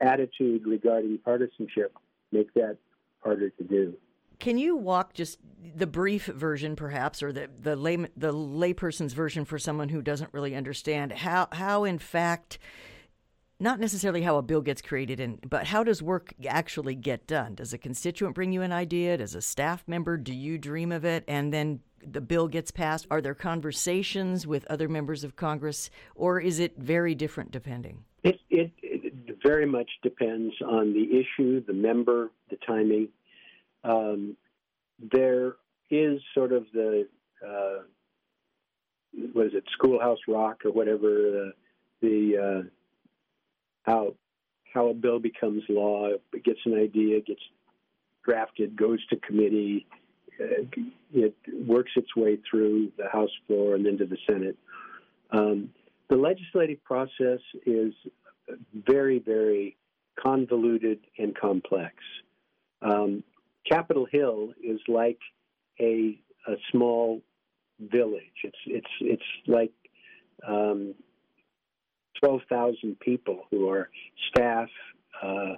attitude 0.00 0.66
regarding 0.66 1.18
partisanship 1.18 1.94
make 2.32 2.52
that 2.54 2.76
harder 3.22 3.50
to 3.50 3.64
do. 3.64 3.94
Can 4.38 4.58
you 4.58 4.76
walk 4.76 5.14
just 5.14 5.38
the 5.74 5.86
brief 5.86 6.26
version, 6.26 6.76
perhaps, 6.76 7.22
or 7.22 7.32
the 7.32 7.48
the 7.60 7.74
lay 7.74 7.96
the 7.96 8.32
layperson's 8.32 9.12
version 9.12 9.44
for 9.44 9.58
someone 9.58 9.88
who 9.88 10.02
doesn't 10.02 10.32
really 10.32 10.54
understand 10.54 11.12
how 11.12 11.48
how 11.52 11.84
in 11.84 11.98
fact 11.98 12.58
not 13.60 13.80
necessarily 13.80 14.22
how 14.22 14.36
a 14.36 14.42
bill 14.42 14.60
gets 14.60 14.80
created 14.80 15.20
and 15.20 15.38
but 15.48 15.66
how 15.66 15.82
does 15.82 16.02
work 16.02 16.32
actually 16.46 16.94
get 16.94 17.26
done? 17.26 17.54
Does 17.54 17.72
a 17.72 17.78
constituent 17.78 18.34
bring 18.34 18.52
you 18.52 18.62
an 18.62 18.72
idea? 18.72 19.16
Does 19.16 19.34
a 19.34 19.42
staff 19.42 19.82
member 19.86 20.16
do 20.16 20.32
you 20.32 20.58
dream 20.58 20.92
of 20.92 21.04
it? 21.04 21.24
And 21.26 21.52
then 21.52 21.80
the 22.06 22.20
bill 22.20 22.46
gets 22.46 22.70
passed. 22.70 23.06
Are 23.10 23.20
there 23.20 23.34
conversations 23.34 24.46
with 24.46 24.64
other 24.66 24.88
members 24.88 25.24
of 25.24 25.34
congress 25.34 25.90
or 26.14 26.40
is 26.40 26.60
it 26.60 26.78
very 26.78 27.14
different 27.14 27.50
depending? 27.50 28.04
It, 28.22 28.38
it, 28.50 28.72
it 28.82 29.38
very 29.42 29.66
much 29.66 29.90
depends 30.02 30.54
on 30.64 30.92
the 30.92 31.18
issue 31.18 31.64
the 31.64 31.72
member 31.72 32.30
the 32.50 32.58
timing. 32.66 33.08
Um, 33.84 34.36
there 35.12 35.56
is 35.90 36.20
sort 36.34 36.52
of 36.52 36.66
the 36.72 37.08
uh, 37.44 37.82
it 39.12 39.64
schoolhouse 39.72 40.18
rock 40.28 40.64
or 40.64 40.70
whatever 40.72 41.46
uh, 41.46 41.50
the 42.02 42.62
uh, 42.64 42.68
how 43.88 44.14
how 44.74 44.88
a 44.88 44.94
bill 44.94 45.18
becomes 45.18 45.62
law. 45.68 46.08
It 46.32 46.44
gets 46.44 46.60
an 46.66 46.74
idea, 46.74 47.20
gets 47.20 47.40
drafted, 48.24 48.76
goes 48.76 49.04
to 49.06 49.16
committee, 49.16 49.86
uh, 50.38 50.64
it 51.12 51.34
works 51.66 51.92
its 51.96 52.14
way 52.14 52.38
through 52.48 52.92
the 52.98 53.08
House 53.10 53.30
floor 53.46 53.74
and 53.74 53.86
then 53.86 53.96
to 53.98 54.06
the 54.06 54.18
Senate. 54.28 54.56
Um, 55.30 55.70
the 56.10 56.16
legislative 56.16 56.82
process 56.84 57.40
is 57.66 57.94
very, 58.74 59.18
very 59.18 59.76
convoluted 60.22 61.00
and 61.18 61.36
complex. 61.36 61.94
Um, 62.82 63.24
Capitol 63.68 64.06
Hill 64.10 64.52
is 64.62 64.80
like 64.86 65.18
a, 65.80 66.18
a 66.46 66.54
small 66.70 67.22
village. 67.80 68.22
It's 68.44 68.56
it's 68.66 68.86
it's 69.00 69.22
like 69.46 69.72
um, 70.46 70.94
12,000 72.20 72.98
people 73.00 73.44
who 73.50 73.68
are 73.68 73.88
staff 74.30 74.68
uh, 75.22 75.54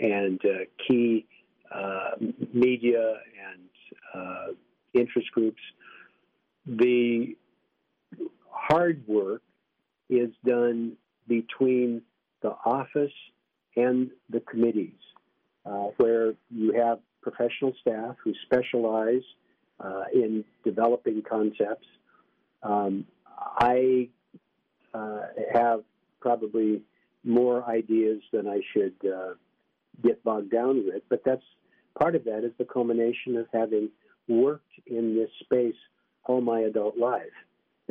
and 0.00 0.40
uh, 0.44 0.64
key 0.86 1.26
uh, 1.74 2.10
media 2.52 3.14
and 3.52 3.68
uh, 4.14 4.46
interest 4.94 5.30
groups. 5.32 5.60
The 6.66 7.36
hard 8.50 9.02
work 9.06 9.42
is 10.08 10.30
done 10.44 10.96
between 11.28 12.02
the 12.42 12.54
office 12.64 13.12
and 13.76 14.10
the 14.28 14.40
committees, 14.40 14.98
uh, 15.64 15.88
where 15.98 16.34
you 16.50 16.72
have 16.72 16.98
professional 17.22 17.72
staff 17.80 18.16
who 18.22 18.32
specialize 18.46 19.22
in 20.12 20.44
developing 20.64 21.22
concepts. 21.22 21.86
Um, 22.62 23.06
I 23.58 24.08
uh, 24.92 25.20
have 25.52 25.82
probably 26.20 26.82
more 27.24 27.68
ideas 27.68 28.22
than 28.32 28.48
I 28.48 28.60
should 28.72 28.94
uh, 29.04 29.34
get 30.02 30.22
bogged 30.24 30.50
down 30.50 30.84
with, 30.86 31.02
but 31.08 31.22
that's 31.24 31.42
part 31.98 32.14
of 32.14 32.24
that 32.24 32.44
is 32.44 32.52
the 32.58 32.64
culmination 32.64 33.36
of 33.36 33.46
having 33.52 33.90
worked 34.28 34.72
in 34.86 35.14
this 35.14 35.30
space 35.40 35.74
all 36.24 36.40
my 36.40 36.60
adult 36.60 36.96
life. 36.96 37.36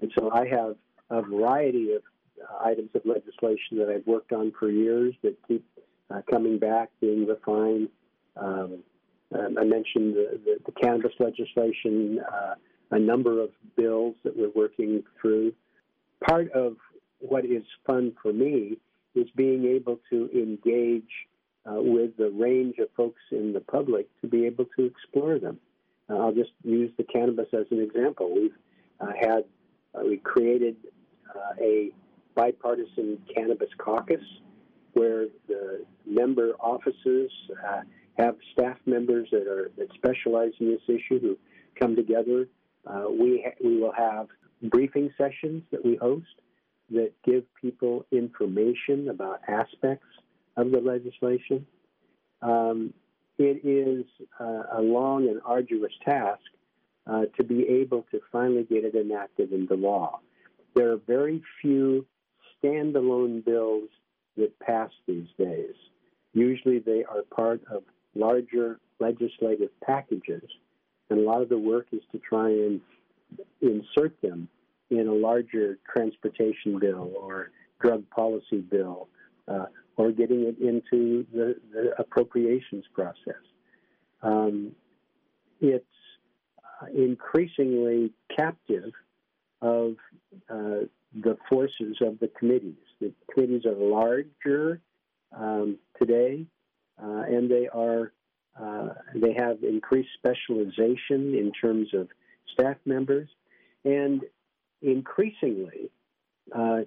And 0.02 0.12
so 0.18 0.32
I 0.32 0.48
have 0.48 0.76
a 1.10 1.22
variety 1.22 1.94
of 1.94 2.02
uh, 2.42 2.68
items 2.68 2.90
of 2.96 3.02
legislation 3.06 3.78
that 3.80 3.90
I've 3.90 4.08
worked 4.08 4.32
on 4.32 4.54
for 4.58 4.70
years 4.70 5.14
that 5.24 5.36
keep 5.48 5.66
uh, 6.10 6.22
coming 6.30 6.58
back, 6.58 6.90
being 7.02 7.28
refined. 7.28 7.90
Um, 8.38 8.84
um, 9.38 9.58
I 9.60 9.64
mentioned 9.64 10.16
the, 10.16 10.40
the, 10.44 10.58
the 10.66 10.72
cannabis 10.72 11.12
legislation, 11.20 12.20
uh, 12.20 12.56
a 12.92 13.00
number 13.00 13.42
of 13.42 13.50
bills 13.76 14.16
that 14.24 14.36
we're 14.36 14.52
working 14.56 15.04
through. 15.22 15.54
Part 16.28 16.52
of 16.52 16.78
what 17.20 17.46
is 17.46 17.64
fun 17.86 18.14
for 18.22 18.34
me 18.34 18.78
is 19.16 19.28
being 19.36 19.66
able 19.66 20.00
to 20.10 20.30
engage 20.34 21.10
uh, 21.66 21.76
with 21.76 22.16
the 22.18 22.30
range 22.32 22.78
of 22.80 22.88
folks 22.96 23.22
in 23.32 23.54
the 23.54 23.60
public 23.60 24.08
to 24.22 24.28
be 24.28 24.46
able 24.46 24.66
to 24.78 24.86
explore 24.86 25.40
them. 25.40 25.60
Uh, 26.10 26.18
I'll 26.18 26.34
just 26.34 26.52
use 26.64 26.92
the 26.98 27.04
cannabis 27.04 27.48
as 27.54 27.66
an 27.72 27.82
example. 27.82 28.34
We've 28.34 28.56
uh, 29.00 29.12
had 29.20 29.44
uh, 29.94 30.02
we 30.06 30.18
created 30.18 30.76
uh, 31.36 31.62
a 31.62 31.92
bipartisan 32.36 33.20
cannabis 33.34 33.70
caucus 33.78 34.24
where 34.94 35.26
the 35.48 35.86
member 36.06 36.52
offices 36.60 37.32
uh, 37.68 37.82
have 38.18 38.36
staff 38.54 38.78
members 38.86 39.28
that 39.32 39.48
are 39.48 39.72
that 39.78 39.88
specialize 39.94 40.52
in 40.60 40.70
this 40.70 40.82
issue 40.88 41.20
who 41.20 41.38
come 41.80 41.96
together. 41.96 42.48
we 43.10 43.44
ha- 43.46 43.56
we 43.64 43.80
will 43.80 43.94
have 43.94 44.28
briefing 44.64 45.12
sessions 45.18 45.64
that 45.72 45.84
we 45.84 45.96
host 45.96 46.26
that 46.92 47.12
give 47.24 47.44
people 47.60 48.06
information 48.12 49.10
about 49.10 49.42
aspects 49.48 50.08
of 50.58 50.72
the 50.72 50.80
legislation. 50.80 51.66
Um, 52.42 52.94
it 53.38 53.66
is 53.66 54.06
uh, 54.40 54.64
a 54.78 54.82
long 54.82 55.28
and 55.30 55.40
arduous 55.46 55.94
task 56.04 56.42
uh, 57.10 57.26
to 57.38 57.44
be 57.44 57.66
able 57.68 58.06
to 58.12 58.20
finally 58.32 58.64
get 58.64 58.84
it 58.84 58.96
enacted 58.96 59.52
into 59.52 59.76
law. 59.76 60.20
There 60.76 60.92
are 60.92 60.98
very 61.08 61.42
few 61.62 62.06
standalone 62.62 63.44
bills 63.44 63.90
that 64.38 64.58
pass 64.60 64.90
these 65.08 65.28
days. 65.38 65.74
Usually 66.34 66.80
they 66.80 67.04
are 67.04 67.24
part 67.34 67.62
of 67.72 67.84
larger 68.16 68.80
legislative 69.00 69.70
packages, 69.82 70.44
and 71.10 71.20
a 71.20 71.24
lot 71.24 71.42
of 71.42 71.50
the 71.50 71.58
work 71.58 71.88
is 71.92 72.02
to 72.12 72.20
try 72.20 72.50
and 72.50 72.82
insert 73.62 74.20
them 74.22 74.48
in 74.90 75.08
a 75.08 75.14
larger 75.14 75.78
transportation 75.92 76.80
bill 76.80 77.12
or 77.20 77.52
drug 77.80 78.10
policy 78.10 78.60
bill 78.60 79.08
uh, 79.48 79.66
or 79.98 80.12
getting 80.12 80.44
it 80.44 80.58
into 80.60 81.26
the, 81.34 81.56
the 81.74 81.92
appropriations 81.98 82.86
process. 82.94 83.42
Um, 84.22 84.72
it's 85.62 85.86
uh, 86.82 86.88
increasingly 86.96 88.14
captive 88.36 88.92
of 89.62 89.96
uh, 90.50 90.86
the 91.14 91.38
forces 91.50 91.98
of 92.02 92.20
the 92.20 92.30
committees. 92.40 92.76
The 93.02 93.12
committees 93.34 93.66
are 93.66 93.74
larger 93.74 94.80
um, 95.36 95.78
today, 95.98 96.46
uh, 97.02 97.24
and 97.28 97.50
they 97.50 97.68
are 97.68 98.12
uh, 98.60 98.90
they 99.16 99.34
have 99.38 99.64
increased 99.64 100.10
specialization 100.18 101.34
in 101.34 101.52
terms 101.62 101.88
of 101.94 102.10
staff 102.54 102.76
members, 102.86 103.30
and 103.86 104.22
increasingly, 104.82 105.92
uh, 106.56 106.82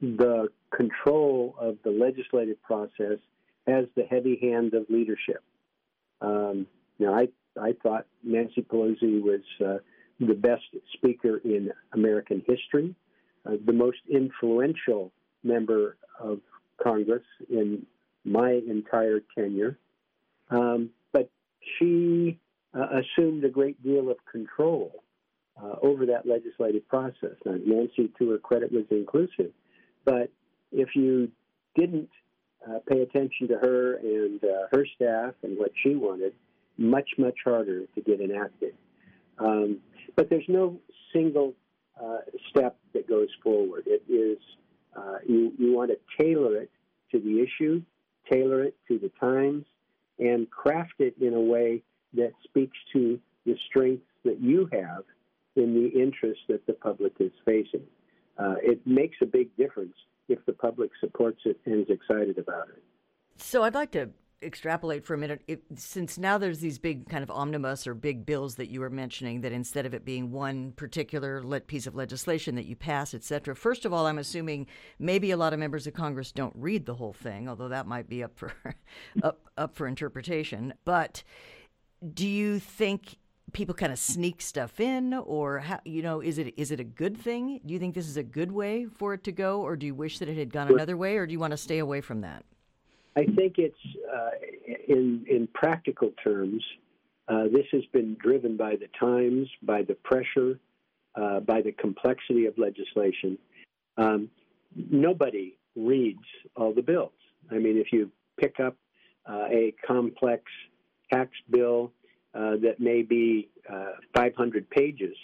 the 0.00 0.48
control 0.74 1.54
of 1.58 1.78
the 1.84 1.90
legislative 1.90 2.60
process 2.62 3.18
has 3.66 3.86
the 3.96 4.04
heavy 4.04 4.38
hand 4.40 4.74
of 4.74 4.84
leadership. 4.88 5.42
Um, 6.20 6.66
now, 6.98 7.14
I, 7.14 7.28
I 7.60 7.72
thought 7.82 8.06
Nancy 8.22 8.62
Pelosi 8.62 9.22
was 9.22 9.40
uh, 9.64 9.78
the 10.20 10.34
best 10.34 10.62
speaker 10.92 11.38
in 11.38 11.70
American 11.92 12.42
history, 12.46 12.94
uh, 13.46 13.52
the 13.64 13.72
most 13.72 13.98
influential 14.10 15.12
member 15.42 15.96
of 16.20 16.40
Congress 16.82 17.24
in 17.48 17.86
my 18.24 18.60
entire 18.68 19.20
tenure. 19.36 19.78
Um, 20.50 20.90
but 21.12 21.30
she 21.78 22.38
uh, 22.74 23.00
assumed 23.00 23.44
a 23.44 23.48
great 23.48 23.82
deal 23.82 24.10
of 24.10 24.16
control 24.30 25.03
uh, 25.62 25.76
over 25.82 26.06
that 26.06 26.26
legislative 26.26 26.86
process. 26.88 27.36
Now, 27.44 27.56
Nancy, 27.64 28.10
to 28.18 28.30
her 28.30 28.38
credit, 28.38 28.72
was 28.72 28.84
inclusive, 28.90 29.52
but 30.04 30.30
if 30.72 30.90
you 30.94 31.30
didn't 31.76 32.10
uh, 32.68 32.78
pay 32.88 33.00
attention 33.00 33.48
to 33.48 33.54
her 33.54 33.96
and 33.96 34.42
uh, 34.42 34.66
her 34.72 34.86
staff 34.96 35.34
and 35.42 35.58
what 35.58 35.70
she 35.82 35.94
wanted, 35.94 36.32
much, 36.76 37.10
much 37.18 37.36
harder 37.44 37.82
to 37.94 38.00
get 38.00 38.20
enacted. 38.20 38.74
Um, 39.38 39.78
but 40.16 40.30
there's 40.30 40.48
no 40.48 40.78
single 41.12 41.54
uh, 42.02 42.18
step 42.50 42.76
that 42.92 43.08
goes 43.08 43.28
forward. 43.42 43.84
It 43.86 44.02
is 44.08 44.38
uh, 44.96 45.18
you, 45.26 45.52
you 45.58 45.72
want 45.72 45.90
to 45.90 45.98
tailor 46.22 46.56
it 46.56 46.70
to 47.12 47.18
the 47.18 47.40
issue, 47.40 47.82
tailor 48.30 48.64
it 48.64 48.76
to 48.88 48.98
the 48.98 49.10
times, 49.20 49.64
and 50.18 50.50
craft 50.50 50.94
it 50.98 51.14
in 51.20 51.34
a 51.34 51.40
way 51.40 51.82
that 52.14 52.32
speaks 52.44 52.76
to 52.92 53.18
the 53.44 53.56
strengths 53.68 54.06
that 54.24 54.40
you 54.40 54.68
have 54.72 55.04
in 55.56 55.74
the 55.74 56.00
interest 56.00 56.40
that 56.48 56.66
the 56.66 56.72
public 56.72 57.12
is 57.20 57.32
facing. 57.44 57.86
Uh, 58.38 58.54
it 58.62 58.84
makes 58.86 59.16
a 59.22 59.26
big 59.26 59.54
difference 59.56 59.94
if 60.28 60.44
the 60.46 60.52
public 60.52 60.90
supports 61.00 61.40
it 61.44 61.58
and 61.64 61.80
is 61.82 61.90
excited 61.90 62.38
about 62.38 62.68
it. 62.68 62.82
So 63.36 63.62
I'd 63.62 63.74
like 63.74 63.92
to 63.92 64.10
extrapolate 64.42 65.04
for 65.04 65.14
a 65.14 65.18
minute. 65.18 65.42
If, 65.48 65.60
since 65.76 66.18
now 66.18 66.38
there's 66.38 66.58
these 66.58 66.78
big 66.78 67.08
kind 67.08 67.22
of 67.22 67.30
omnibus 67.30 67.86
or 67.86 67.94
big 67.94 68.26
bills 68.26 68.56
that 68.56 68.68
you 68.68 68.80
were 68.80 68.90
mentioning, 68.90 69.40
that 69.40 69.52
instead 69.52 69.86
of 69.86 69.94
it 69.94 70.04
being 70.04 70.30
one 70.30 70.72
particular 70.72 71.42
piece 71.60 71.86
of 71.86 71.94
legislation 71.94 72.54
that 72.56 72.66
you 72.66 72.76
pass, 72.76 73.14
et 73.14 73.24
cetera. 73.24 73.56
First 73.56 73.84
of 73.84 73.92
all, 73.92 74.06
I'm 74.06 74.18
assuming 74.18 74.66
maybe 74.98 75.30
a 75.30 75.36
lot 75.36 75.52
of 75.52 75.58
members 75.58 75.86
of 75.86 75.94
Congress 75.94 76.32
don't 76.32 76.54
read 76.56 76.86
the 76.86 76.94
whole 76.94 77.12
thing, 77.12 77.48
although 77.48 77.68
that 77.68 77.86
might 77.86 78.08
be 78.08 78.22
up 78.22 78.36
for 78.36 78.52
up 79.22 79.48
up 79.56 79.74
for 79.74 79.86
interpretation. 79.86 80.74
But 80.84 81.22
do 82.12 82.26
you 82.26 82.58
think 82.58 83.16
people 83.54 83.74
kind 83.74 83.92
of 83.92 83.98
sneak 83.98 84.42
stuff 84.42 84.80
in 84.80 85.14
or 85.14 85.60
how, 85.60 85.80
you 85.84 86.02
know 86.02 86.20
is 86.20 86.36
it 86.36 86.52
is 86.58 86.70
it 86.70 86.80
a 86.80 86.84
good 86.84 87.16
thing? 87.16 87.60
Do 87.64 87.72
you 87.72 87.80
think 87.80 87.94
this 87.94 88.08
is 88.08 88.18
a 88.18 88.22
good 88.22 88.52
way 88.52 88.86
for 88.86 89.14
it 89.14 89.24
to 89.24 89.32
go 89.32 89.62
or 89.62 89.76
do 89.76 89.86
you 89.86 89.94
wish 89.94 90.18
that 90.18 90.28
it 90.28 90.36
had 90.36 90.52
gone 90.52 90.68
another 90.68 90.96
way 90.96 91.16
or 91.16 91.26
do 91.26 91.32
you 91.32 91.38
want 91.38 91.52
to 91.52 91.56
stay 91.56 91.78
away 91.78 92.02
from 92.02 92.20
that? 92.20 92.44
I 93.16 93.24
think 93.24 93.54
it's 93.58 93.78
uh, 94.14 94.30
in 94.88 95.24
in 95.28 95.48
practical 95.54 96.12
terms 96.22 96.62
uh, 97.28 97.44
this 97.44 97.64
has 97.72 97.84
been 97.92 98.16
driven 98.20 98.56
by 98.56 98.76
the 98.76 98.88
times 99.00 99.48
by 99.62 99.82
the 99.82 99.94
pressure 99.94 100.58
uh, 101.14 101.40
by 101.40 101.62
the 101.62 101.72
complexity 101.72 102.46
of 102.46 102.58
legislation. 102.58 103.38
Um, 103.96 104.28
nobody 104.74 105.56
reads 105.76 106.26
all 106.56 106.74
the 106.74 106.82
bills. 106.82 107.12
I 107.50 107.54
mean 107.54 107.78
if 107.78 107.92
you 107.92 108.10
pick 108.38 108.58
up 108.60 108.76
uh, 109.26 109.46
a 109.50 109.74
complex 109.86 110.42
tax 111.12 111.30
bill 111.50 111.92
that 112.34 112.76
may 112.78 113.02
be 113.02 113.48
uh, 113.72 113.92
500 114.14 114.68
pages. 114.70 115.16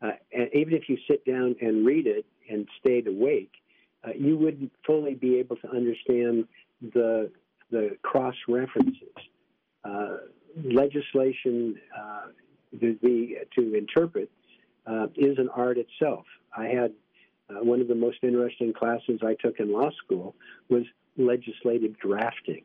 Uh, 0.00 0.10
and 0.32 0.48
even 0.54 0.74
if 0.74 0.88
you 0.88 0.96
sit 1.10 1.24
down 1.24 1.56
and 1.60 1.84
read 1.84 2.06
it 2.06 2.24
and 2.50 2.68
stayed 2.80 3.06
awake, 3.06 3.52
uh, 4.04 4.10
you 4.16 4.36
wouldn't 4.36 4.70
fully 4.86 5.14
be 5.14 5.38
able 5.38 5.56
to 5.56 5.68
understand 5.70 6.44
the 6.94 7.30
the 7.70 7.96
cross 8.02 8.34
references. 8.48 9.14
Uh, 9.84 10.16
legislation 10.64 11.76
to, 12.80 12.94
be, 13.02 13.36
to 13.54 13.74
interpret 13.74 14.30
is 15.16 15.38
an 15.38 15.50
art 15.54 15.76
itself. 15.76 16.24
I 16.56 16.68
had 16.68 16.92
one 17.50 17.82
of 17.82 17.88
the 17.88 17.94
most 17.94 18.18
interesting 18.22 18.72
classes 18.72 19.20
I 19.22 19.34
took 19.34 19.60
in 19.60 19.70
law 19.70 19.90
school 20.02 20.34
was 20.70 20.84
legislative 21.18 21.98
drafting, 21.98 22.62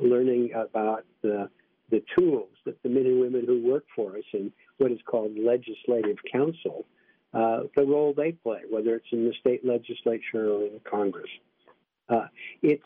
learning 0.00 0.50
about 0.54 1.04
the 1.22 1.48
the 1.90 2.02
tools 2.18 2.50
that 2.64 2.82
the 2.82 2.88
men 2.88 3.06
and 3.06 3.20
women 3.20 3.44
who 3.46 3.62
work 3.66 3.84
for 3.94 4.16
us 4.16 4.24
in 4.32 4.52
what 4.78 4.90
is 4.90 4.98
called 5.06 5.32
legislative 5.38 6.16
counsel, 6.30 6.84
uh, 7.32 7.60
the 7.76 7.84
role 7.84 8.14
they 8.16 8.32
play, 8.32 8.60
whether 8.68 8.96
it's 8.96 9.06
in 9.12 9.24
the 9.24 9.34
state 9.40 9.64
legislature 9.64 10.50
or 10.50 10.62
in 10.64 10.80
Congress. 10.88 11.30
Uh, 12.08 12.26
it's 12.62 12.82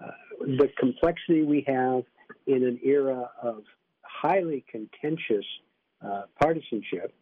uh, 0.00 0.10
the 0.40 0.68
complexity 0.78 1.42
we 1.42 1.64
have 1.66 2.02
in 2.46 2.64
an 2.64 2.78
era 2.84 3.30
of 3.42 3.62
highly 4.02 4.64
contentious 4.70 5.44
uh, 6.04 6.22
partisanship, 6.40 7.14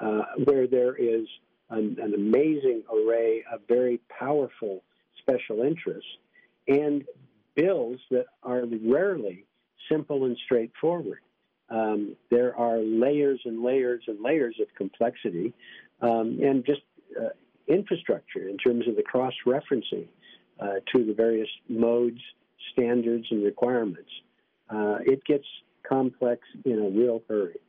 uh, 0.00 0.22
where 0.44 0.66
there 0.66 0.94
is 0.96 1.26
an, 1.70 1.96
an, 2.00 2.14
amazing 2.14 2.82
array 2.92 3.42
of 3.52 3.60
very 3.68 4.00
powerful 4.18 4.82
special 5.20 5.62
interests 5.62 6.10
and 6.68 7.04
bills 7.54 7.98
that 8.10 8.26
are 8.42 8.64
rarely 8.84 9.45
simple 9.90 10.24
and 10.24 10.36
straightforward. 10.44 11.20
Um, 11.68 12.16
there 12.30 12.56
are 12.56 12.78
layers 12.78 13.40
and 13.44 13.62
layers 13.62 14.04
and 14.06 14.22
layers 14.22 14.56
of 14.60 14.68
complexity 14.76 15.52
um, 16.00 16.38
and 16.42 16.64
just 16.64 16.82
uh, 17.20 17.30
infrastructure 17.66 18.48
in 18.48 18.56
terms 18.56 18.86
of 18.88 18.96
the 18.96 19.02
cross 19.02 19.32
referencing 19.46 20.06
uh, 20.60 20.74
to 20.94 21.04
the 21.04 21.12
various 21.12 21.48
modes, 21.68 22.20
standards, 22.72 23.26
and 23.30 23.44
requirements. 23.44 24.10
Uh, 24.70 24.98
it 25.04 25.24
gets 25.24 25.44
complex 25.88 26.42
in 26.64 26.78
a 26.78 26.88
real 26.88 27.22
hurry. 27.28 27.60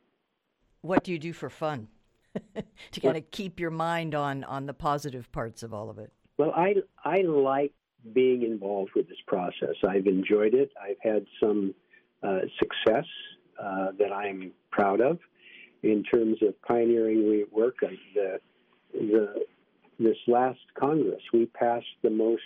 What 0.82 1.04
do 1.04 1.12
you 1.12 1.18
do 1.18 1.32
for 1.32 1.50
fun 1.50 1.88
to 2.92 3.00
kind 3.00 3.16
of 3.16 3.30
keep 3.30 3.58
your 3.58 3.70
mind 3.70 4.14
on 4.14 4.44
on 4.44 4.66
the 4.66 4.74
positive 4.74 5.30
parts 5.32 5.62
of 5.62 5.74
all 5.74 5.90
of 5.90 5.98
it? 5.98 6.12
Well, 6.36 6.52
I 6.54 6.76
I 7.04 7.22
like 7.22 7.72
being 8.12 8.42
involved 8.42 8.92
with 8.94 9.08
this 9.08 9.18
process. 9.26 9.74
I've 9.86 10.06
enjoyed 10.06 10.54
it. 10.54 10.70
I've 10.80 10.96
had 11.02 11.26
some 11.40 11.74
success 12.58 13.04
uh, 13.62 13.88
that 13.98 14.12
I'm 14.12 14.52
proud 14.70 15.00
of 15.00 15.18
in 15.82 16.02
terms 16.04 16.38
of 16.42 16.60
pioneering 16.62 17.44
work. 17.50 17.76
The, 18.14 18.40
the, 18.92 19.44
this 19.98 20.16
last 20.26 20.60
Congress, 20.78 21.22
we 21.32 21.46
passed 21.46 21.86
the 22.02 22.10
most 22.10 22.42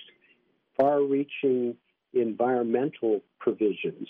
far 0.76 1.02
reaching 1.02 1.76
environmental 2.14 3.20
provisions 3.40 4.08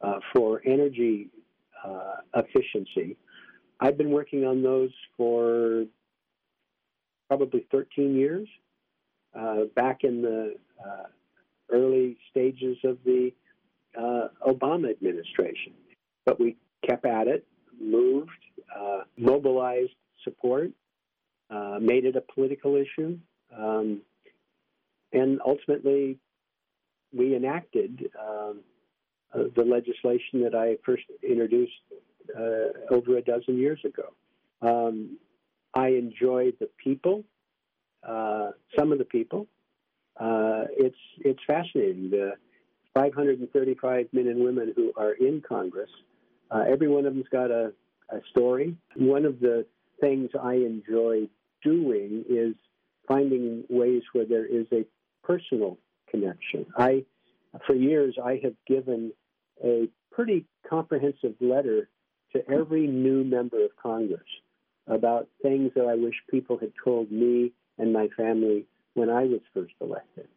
uh, 0.00 0.20
for 0.32 0.62
energy 0.64 1.28
uh, 1.84 2.16
efficiency. 2.36 3.16
I've 3.80 3.96
been 3.96 4.10
working 4.10 4.44
on 4.44 4.62
those 4.62 4.90
for 5.16 5.84
probably 7.28 7.66
13 7.70 8.14
years, 8.16 8.48
uh, 9.38 9.64
back 9.76 10.02
in 10.02 10.22
the 10.22 10.56
uh, 10.84 11.04
early 11.70 12.16
stages 12.30 12.76
of 12.84 12.98
the 13.04 13.30
uh, 13.98 14.28
Obama 14.46 14.90
administration. 14.90 15.72
But 16.24 16.38
we 16.40 16.56
kept 16.86 17.04
at 17.04 17.26
it, 17.26 17.46
moved, 17.80 18.30
uh, 18.78 19.00
mobilized 19.16 19.92
support, 20.24 20.70
made 21.80 22.04
it 22.04 22.16
a 22.16 22.22
political 22.34 22.76
issue. 22.76 23.18
Um, 23.56 24.02
and 25.12 25.40
ultimately 25.44 26.18
we 27.12 27.34
enacted 27.34 28.10
um, 28.20 28.60
uh, 29.34 29.44
the 29.56 29.62
legislation 29.62 30.42
that 30.42 30.54
I 30.54 30.76
first 30.84 31.04
introduced 31.22 31.72
uh, 32.36 32.94
over 32.94 33.16
a 33.16 33.22
dozen 33.22 33.58
years 33.58 33.80
ago. 33.84 34.12
Um, 34.60 35.18
I 35.74 35.88
enjoy 35.88 36.52
the 36.58 36.68
people, 36.82 37.24
uh, 38.06 38.50
some 38.76 38.92
of 38.92 38.98
the 38.98 39.04
people. 39.04 39.46
Uh, 40.18 40.64
it's 40.76 40.96
it's 41.18 41.40
fascinating. 41.46 42.10
The 42.10 42.32
535 42.94 44.08
men 44.12 44.26
and 44.26 44.42
women 44.42 44.72
who 44.74 44.92
are 44.96 45.12
in 45.12 45.42
Congress, 45.46 45.90
uh, 46.50 46.64
every 46.68 46.88
one 46.88 47.06
of 47.06 47.14
them's 47.14 47.28
got 47.30 47.50
a, 47.50 47.72
a 48.10 48.20
story. 48.30 48.76
One 48.96 49.24
of 49.24 49.40
the 49.40 49.66
things 50.00 50.30
I 50.40 50.54
enjoy 50.54 51.28
doing 51.62 52.24
is 52.28 52.54
finding 53.06 53.64
ways 53.68 54.02
where 54.12 54.26
there 54.26 54.46
is 54.46 54.66
a 54.72 54.84
personal 55.22 55.78
connection. 56.10 56.66
I, 56.76 57.04
for 57.66 57.74
years, 57.74 58.16
I 58.22 58.40
have 58.42 58.54
given 58.66 59.12
a 59.64 59.88
pretty 60.12 60.46
comprehensive 60.68 61.34
letter 61.40 61.88
to 62.32 62.50
every 62.50 62.86
new 62.86 63.24
member 63.24 63.64
of 63.64 63.70
Congress 63.80 64.20
about 64.86 65.28
things 65.42 65.72
that 65.74 65.86
I 65.86 65.94
wish 65.94 66.14
people 66.30 66.58
had 66.58 66.72
told 66.82 67.10
me 67.10 67.52
and 67.78 67.92
my 67.92 68.08
family 68.16 68.66
when 68.94 69.10
I 69.10 69.24
was 69.24 69.40
first 69.54 69.74
elected. 69.80 70.28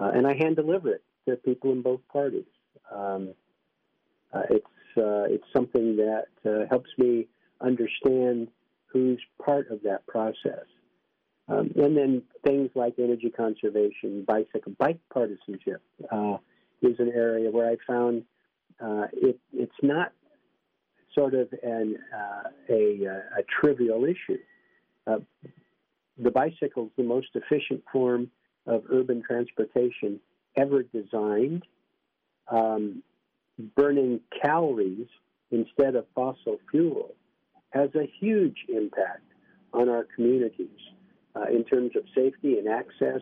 Uh, 0.00 0.10
and 0.14 0.26
I 0.26 0.34
hand 0.34 0.56
deliver 0.56 0.94
it 0.94 1.02
to 1.30 1.36
people 1.36 1.72
in 1.72 1.82
both 1.82 2.00
parties. 2.12 2.44
Um, 2.94 3.34
uh, 4.32 4.42
it's 4.50 4.66
uh, 4.96 5.24
it's 5.28 5.44
something 5.52 5.96
that 5.96 6.26
uh, 6.44 6.66
helps 6.68 6.90
me 6.98 7.26
understand 7.60 8.48
who's 8.86 9.20
part 9.44 9.70
of 9.70 9.82
that 9.82 10.06
process. 10.06 10.64
Um, 11.48 11.72
and 11.76 11.96
then 11.96 12.22
things 12.44 12.70
like 12.74 12.94
energy 12.98 13.30
conservation, 13.30 14.24
bicycle, 14.26 14.72
bike 14.78 15.00
partisanship 15.12 15.82
uh, 16.10 16.36
is 16.82 16.96
an 16.98 17.10
area 17.14 17.50
where 17.50 17.68
I 17.68 17.76
found 17.86 18.22
uh, 18.80 19.06
it, 19.12 19.38
it's 19.52 19.72
not 19.82 20.12
sort 21.14 21.34
of 21.34 21.48
an, 21.62 21.96
uh, 22.14 22.48
a, 22.68 23.04
a, 23.04 23.42
trivial 23.60 24.04
issue. 24.04 24.38
The 26.22 26.30
bicycle 26.30 26.84
is 26.84 26.90
the 26.96 27.02
most 27.02 27.28
efficient 27.34 27.82
form 27.92 28.30
of 28.66 28.84
urban 28.90 29.22
transportation 29.26 30.20
ever 30.56 30.82
designed. 30.82 31.64
Um, 32.48 33.02
burning 33.76 34.20
calories 34.42 35.06
instead 35.50 35.94
of 35.94 36.06
fossil 36.14 36.58
fuel 36.70 37.14
has 37.70 37.90
a 37.94 38.10
huge 38.18 38.56
impact 38.68 39.22
on 39.72 39.88
our 39.88 40.06
communities 40.14 40.68
uh, 41.36 41.44
in 41.44 41.64
terms 41.64 41.92
of 41.96 42.02
safety 42.14 42.58
and 42.58 42.68
access. 42.68 43.20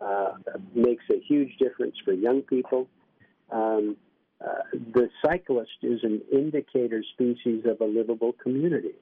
Uh, 0.00 0.32
makes 0.74 1.04
a 1.10 1.20
huge 1.26 1.56
difference 1.58 1.94
for 2.04 2.12
young 2.12 2.42
people. 2.42 2.88
Um, 3.50 3.96
uh, 4.44 4.62
the 4.92 5.08
cyclist 5.24 5.70
is 5.82 6.00
an 6.02 6.20
indicator 6.32 7.02
species 7.14 7.64
of 7.64 7.80
a 7.80 7.84
livable 7.84 8.32
community. 8.42 8.96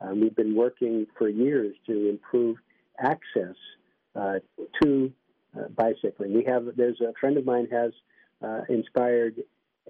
Um, 0.00 0.20
we've 0.20 0.34
been 0.34 0.56
working 0.56 1.06
for 1.16 1.28
years 1.28 1.76
to 1.86 2.08
improve 2.08 2.56
access 2.98 3.54
uh, 4.16 4.38
to 4.82 5.12
uh, 5.56 5.68
bicycling. 5.68 6.34
We 6.34 6.44
have 6.44 6.64
there's 6.76 7.00
a 7.00 7.12
friend 7.20 7.36
of 7.36 7.44
mine 7.44 7.68
has 7.70 7.92
uh, 8.42 8.62
inspired 8.68 9.36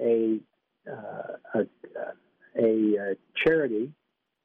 a 0.01 0.41
a, 1.55 1.67
a, 2.59 3.17
charity, 3.45 3.93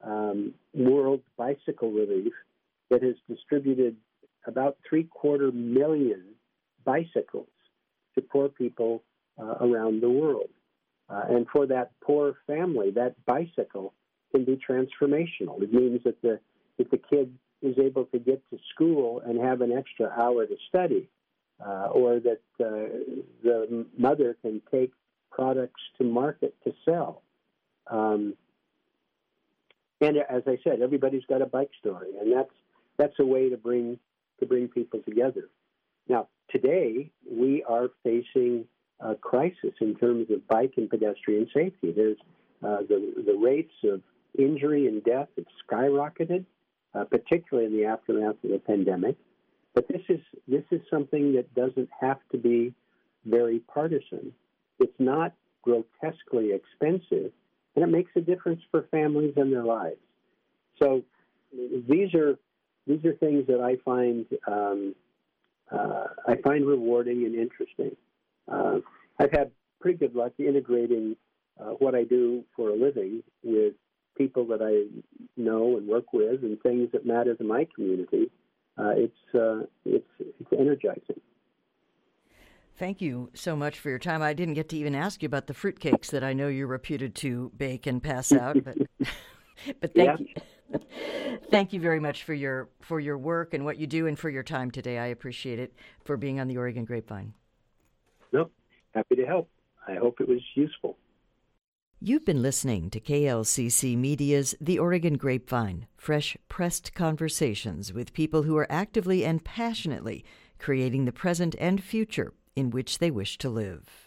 um, 0.02 0.54
World 0.74 1.22
Bicycle 1.36 1.90
Relief, 1.90 2.32
that 2.90 3.02
has 3.02 3.14
distributed 3.28 3.96
about 4.46 4.76
three 4.88 5.04
quarter 5.04 5.50
million 5.50 6.22
bicycles 6.84 7.48
to 8.14 8.20
poor 8.20 8.48
people 8.48 9.02
uh, 9.38 9.56
around 9.60 10.00
the 10.02 10.10
world. 10.10 10.50
Uh, 11.08 11.22
and 11.28 11.46
for 11.52 11.66
that 11.66 11.92
poor 12.00 12.34
family, 12.46 12.90
that 12.90 13.14
bicycle 13.26 13.92
can 14.32 14.44
be 14.44 14.58
transformational. 14.68 15.62
It 15.62 15.72
means 15.72 16.02
that 16.04 16.20
the 16.22 16.40
if 16.78 16.90
the 16.90 16.98
kid 16.98 17.32
is 17.66 17.78
able 17.78 18.04
to 18.06 18.18
get 18.18 18.42
to 18.50 18.58
school 18.74 19.20
and 19.24 19.40
have 19.40 19.60
an 19.60 19.72
extra 19.72 20.08
hour 20.08 20.46
to 20.46 20.56
study, 20.68 21.08
uh, 21.64 21.88
or 21.92 22.20
that 22.20 22.40
uh, 22.60 22.88
the 23.42 23.86
mother 23.96 24.36
can 24.42 24.62
take 24.70 24.92
products 25.30 25.80
to 25.98 26.04
market 26.04 26.54
to 26.64 26.72
sell. 26.84 27.22
Um, 27.88 28.34
and 30.00 30.16
as 30.18 30.42
I 30.46 30.58
said, 30.62 30.80
everybody's 30.82 31.24
got 31.28 31.42
a 31.42 31.46
bike 31.46 31.70
story, 31.80 32.08
and 32.20 32.32
that's 32.32 32.50
that's 32.98 33.18
a 33.18 33.24
way 33.24 33.48
to 33.48 33.56
bring 33.56 33.98
to 34.40 34.46
bring 34.46 34.68
people 34.68 35.00
together. 35.00 35.48
Now, 36.08 36.28
today 36.50 37.10
we 37.30 37.64
are 37.64 37.88
facing 38.02 38.66
a 39.00 39.14
crisis 39.14 39.74
in 39.80 39.94
terms 39.96 40.30
of 40.30 40.46
bike 40.48 40.74
and 40.76 40.88
pedestrian 40.88 41.48
safety. 41.54 41.92
There's 41.92 42.18
uh, 42.62 42.78
the 42.88 43.24
the 43.26 43.34
rates 43.34 43.72
of 43.84 44.02
injury 44.38 44.86
and 44.86 45.02
death 45.02 45.28
have 45.36 45.46
skyrocketed, 45.66 46.44
uh, 46.96 47.04
particularly 47.04 47.66
in 47.66 47.76
the 47.76 47.84
aftermath 47.86 48.36
of 48.42 48.50
the 48.50 48.58
pandemic. 48.58 49.16
But 49.74 49.88
this 49.88 50.02
is 50.08 50.20
this 50.48 50.64
is 50.70 50.80
something 50.90 51.34
that 51.34 51.54
doesn't 51.54 51.90
have 52.00 52.18
to 52.32 52.38
be 52.38 52.72
very 53.24 53.58
partisan. 53.58 54.32
It's 54.78 54.98
not 54.98 55.34
grotesquely 55.62 56.52
expensive, 56.52 57.32
and 57.74 57.84
it 57.84 57.88
makes 57.88 58.10
a 58.16 58.20
difference 58.20 58.62
for 58.70 58.86
families 58.90 59.34
and 59.36 59.52
their 59.52 59.64
lives. 59.64 59.98
So 60.78 61.02
these 61.52 62.14
are 62.14 62.38
these 62.86 63.04
are 63.04 63.14
things 63.14 63.46
that 63.48 63.60
I 63.60 63.76
find 63.84 64.24
um, 64.46 64.94
uh, 65.70 66.04
I 66.26 66.36
find 66.36 66.66
rewarding 66.66 67.24
and 67.24 67.34
interesting. 67.34 67.96
Uh, 68.50 68.78
I've 69.18 69.32
had 69.32 69.50
pretty 69.80 69.98
good 69.98 70.14
luck 70.14 70.32
integrating 70.38 71.16
uh, 71.60 71.70
what 71.78 71.94
I 71.94 72.04
do 72.04 72.44
for 72.54 72.70
a 72.70 72.76
living 72.76 73.22
with 73.42 73.74
people 74.16 74.46
that 74.46 74.62
I 74.62 74.88
know 75.36 75.76
and 75.76 75.86
work 75.86 76.12
with, 76.12 76.42
and 76.42 76.60
things 76.62 76.90
that 76.92 77.06
matter 77.06 77.34
to 77.34 77.44
my 77.44 77.66
community. 77.74 78.30
Uh, 78.78 78.92
it's 78.96 79.34
uh, 79.34 79.66
it's 79.84 80.08
it's 80.18 80.52
energizing. 80.52 81.20
Thank 82.78 83.00
you 83.00 83.30
so 83.32 83.56
much 83.56 83.78
for 83.78 83.88
your 83.88 83.98
time. 83.98 84.20
I 84.20 84.34
didn't 84.34 84.54
get 84.54 84.68
to 84.70 84.76
even 84.76 84.94
ask 84.94 85.22
you 85.22 85.26
about 85.26 85.46
the 85.46 85.54
fruitcakes 85.54 86.08
that 86.08 86.22
I 86.22 86.34
know 86.34 86.48
you're 86.48 86.66
reputed 86.66 87.14
to 87.16 87.50
bake 87.56 87.86
and 87.86 88.02
pass 88.02 88.32
out, 88.32 88.62
but 88.62 88.76
but 89.80 89.94
thank 89.94 89.96
yeah. 89.96 90.16
you 90.18 90.26
Thank 91.50 91.72
you 91.72 91.80
very 91.80 92.00
much 92.00 92.24
for 92.24 92.34
your 92.34 92.68
for 92.80 93.00
your 93.00 93.18
work 93.18 93.54
and 93.54 93.64
what 93.64 93.78
you 93.78 93.86
do 93.86 94.06
and 94.06 94.18
for 94.18 94.30
your 94.30 94.42
time 94.42 94.70
today. 94.70 94.98
I 94.98 95.06
appreciate 95.06 95.58
it 95.58 95.74
for 96.04 96.16
being 96.16 96.40
on 96.40 96.48
the 96.48 96.58
Oregon 96.58 96.84
Grapevine. 96.84 97.34
No, 98.32 98.50
happy 98.94 99.16
to 99.16 99.24
help. 99.24 99.48
I 99.86 99.94
hope 99.94 100.20
it 100.20 100.28
was 100.28 100.40
useful. 100.54 100.96
You've 101.98 102.26
been 102.26 102.42
listening 102.42 102.90
to 102.90 103.00
KLCC 103.00 103.96
Media's 103.96 104.54
The 104.60 104.78
Oregon 104.78 105.16
Grapevine, 105.16 105.86
fresh 105.96 106.36
pressed 106.46 106.92
conversations 106.92 107.90
with 107.90 108.12
people 108.12 108.42
who 108.42 108.54
are 108.58 108.70
actively 108.70 109.24
and 109.24 109.42
passionately 109.42 110.22
creating 110.58 111.06
the 111.06 111.12
present 111.12 111.56
and 111.58 111.82
future 111.82 112.34
in 112.54 112.68
which 112.68 112.98
they 112.98 113.10
wish 113.10 113.38
to 113.38 113.48
live. 113.48 114.05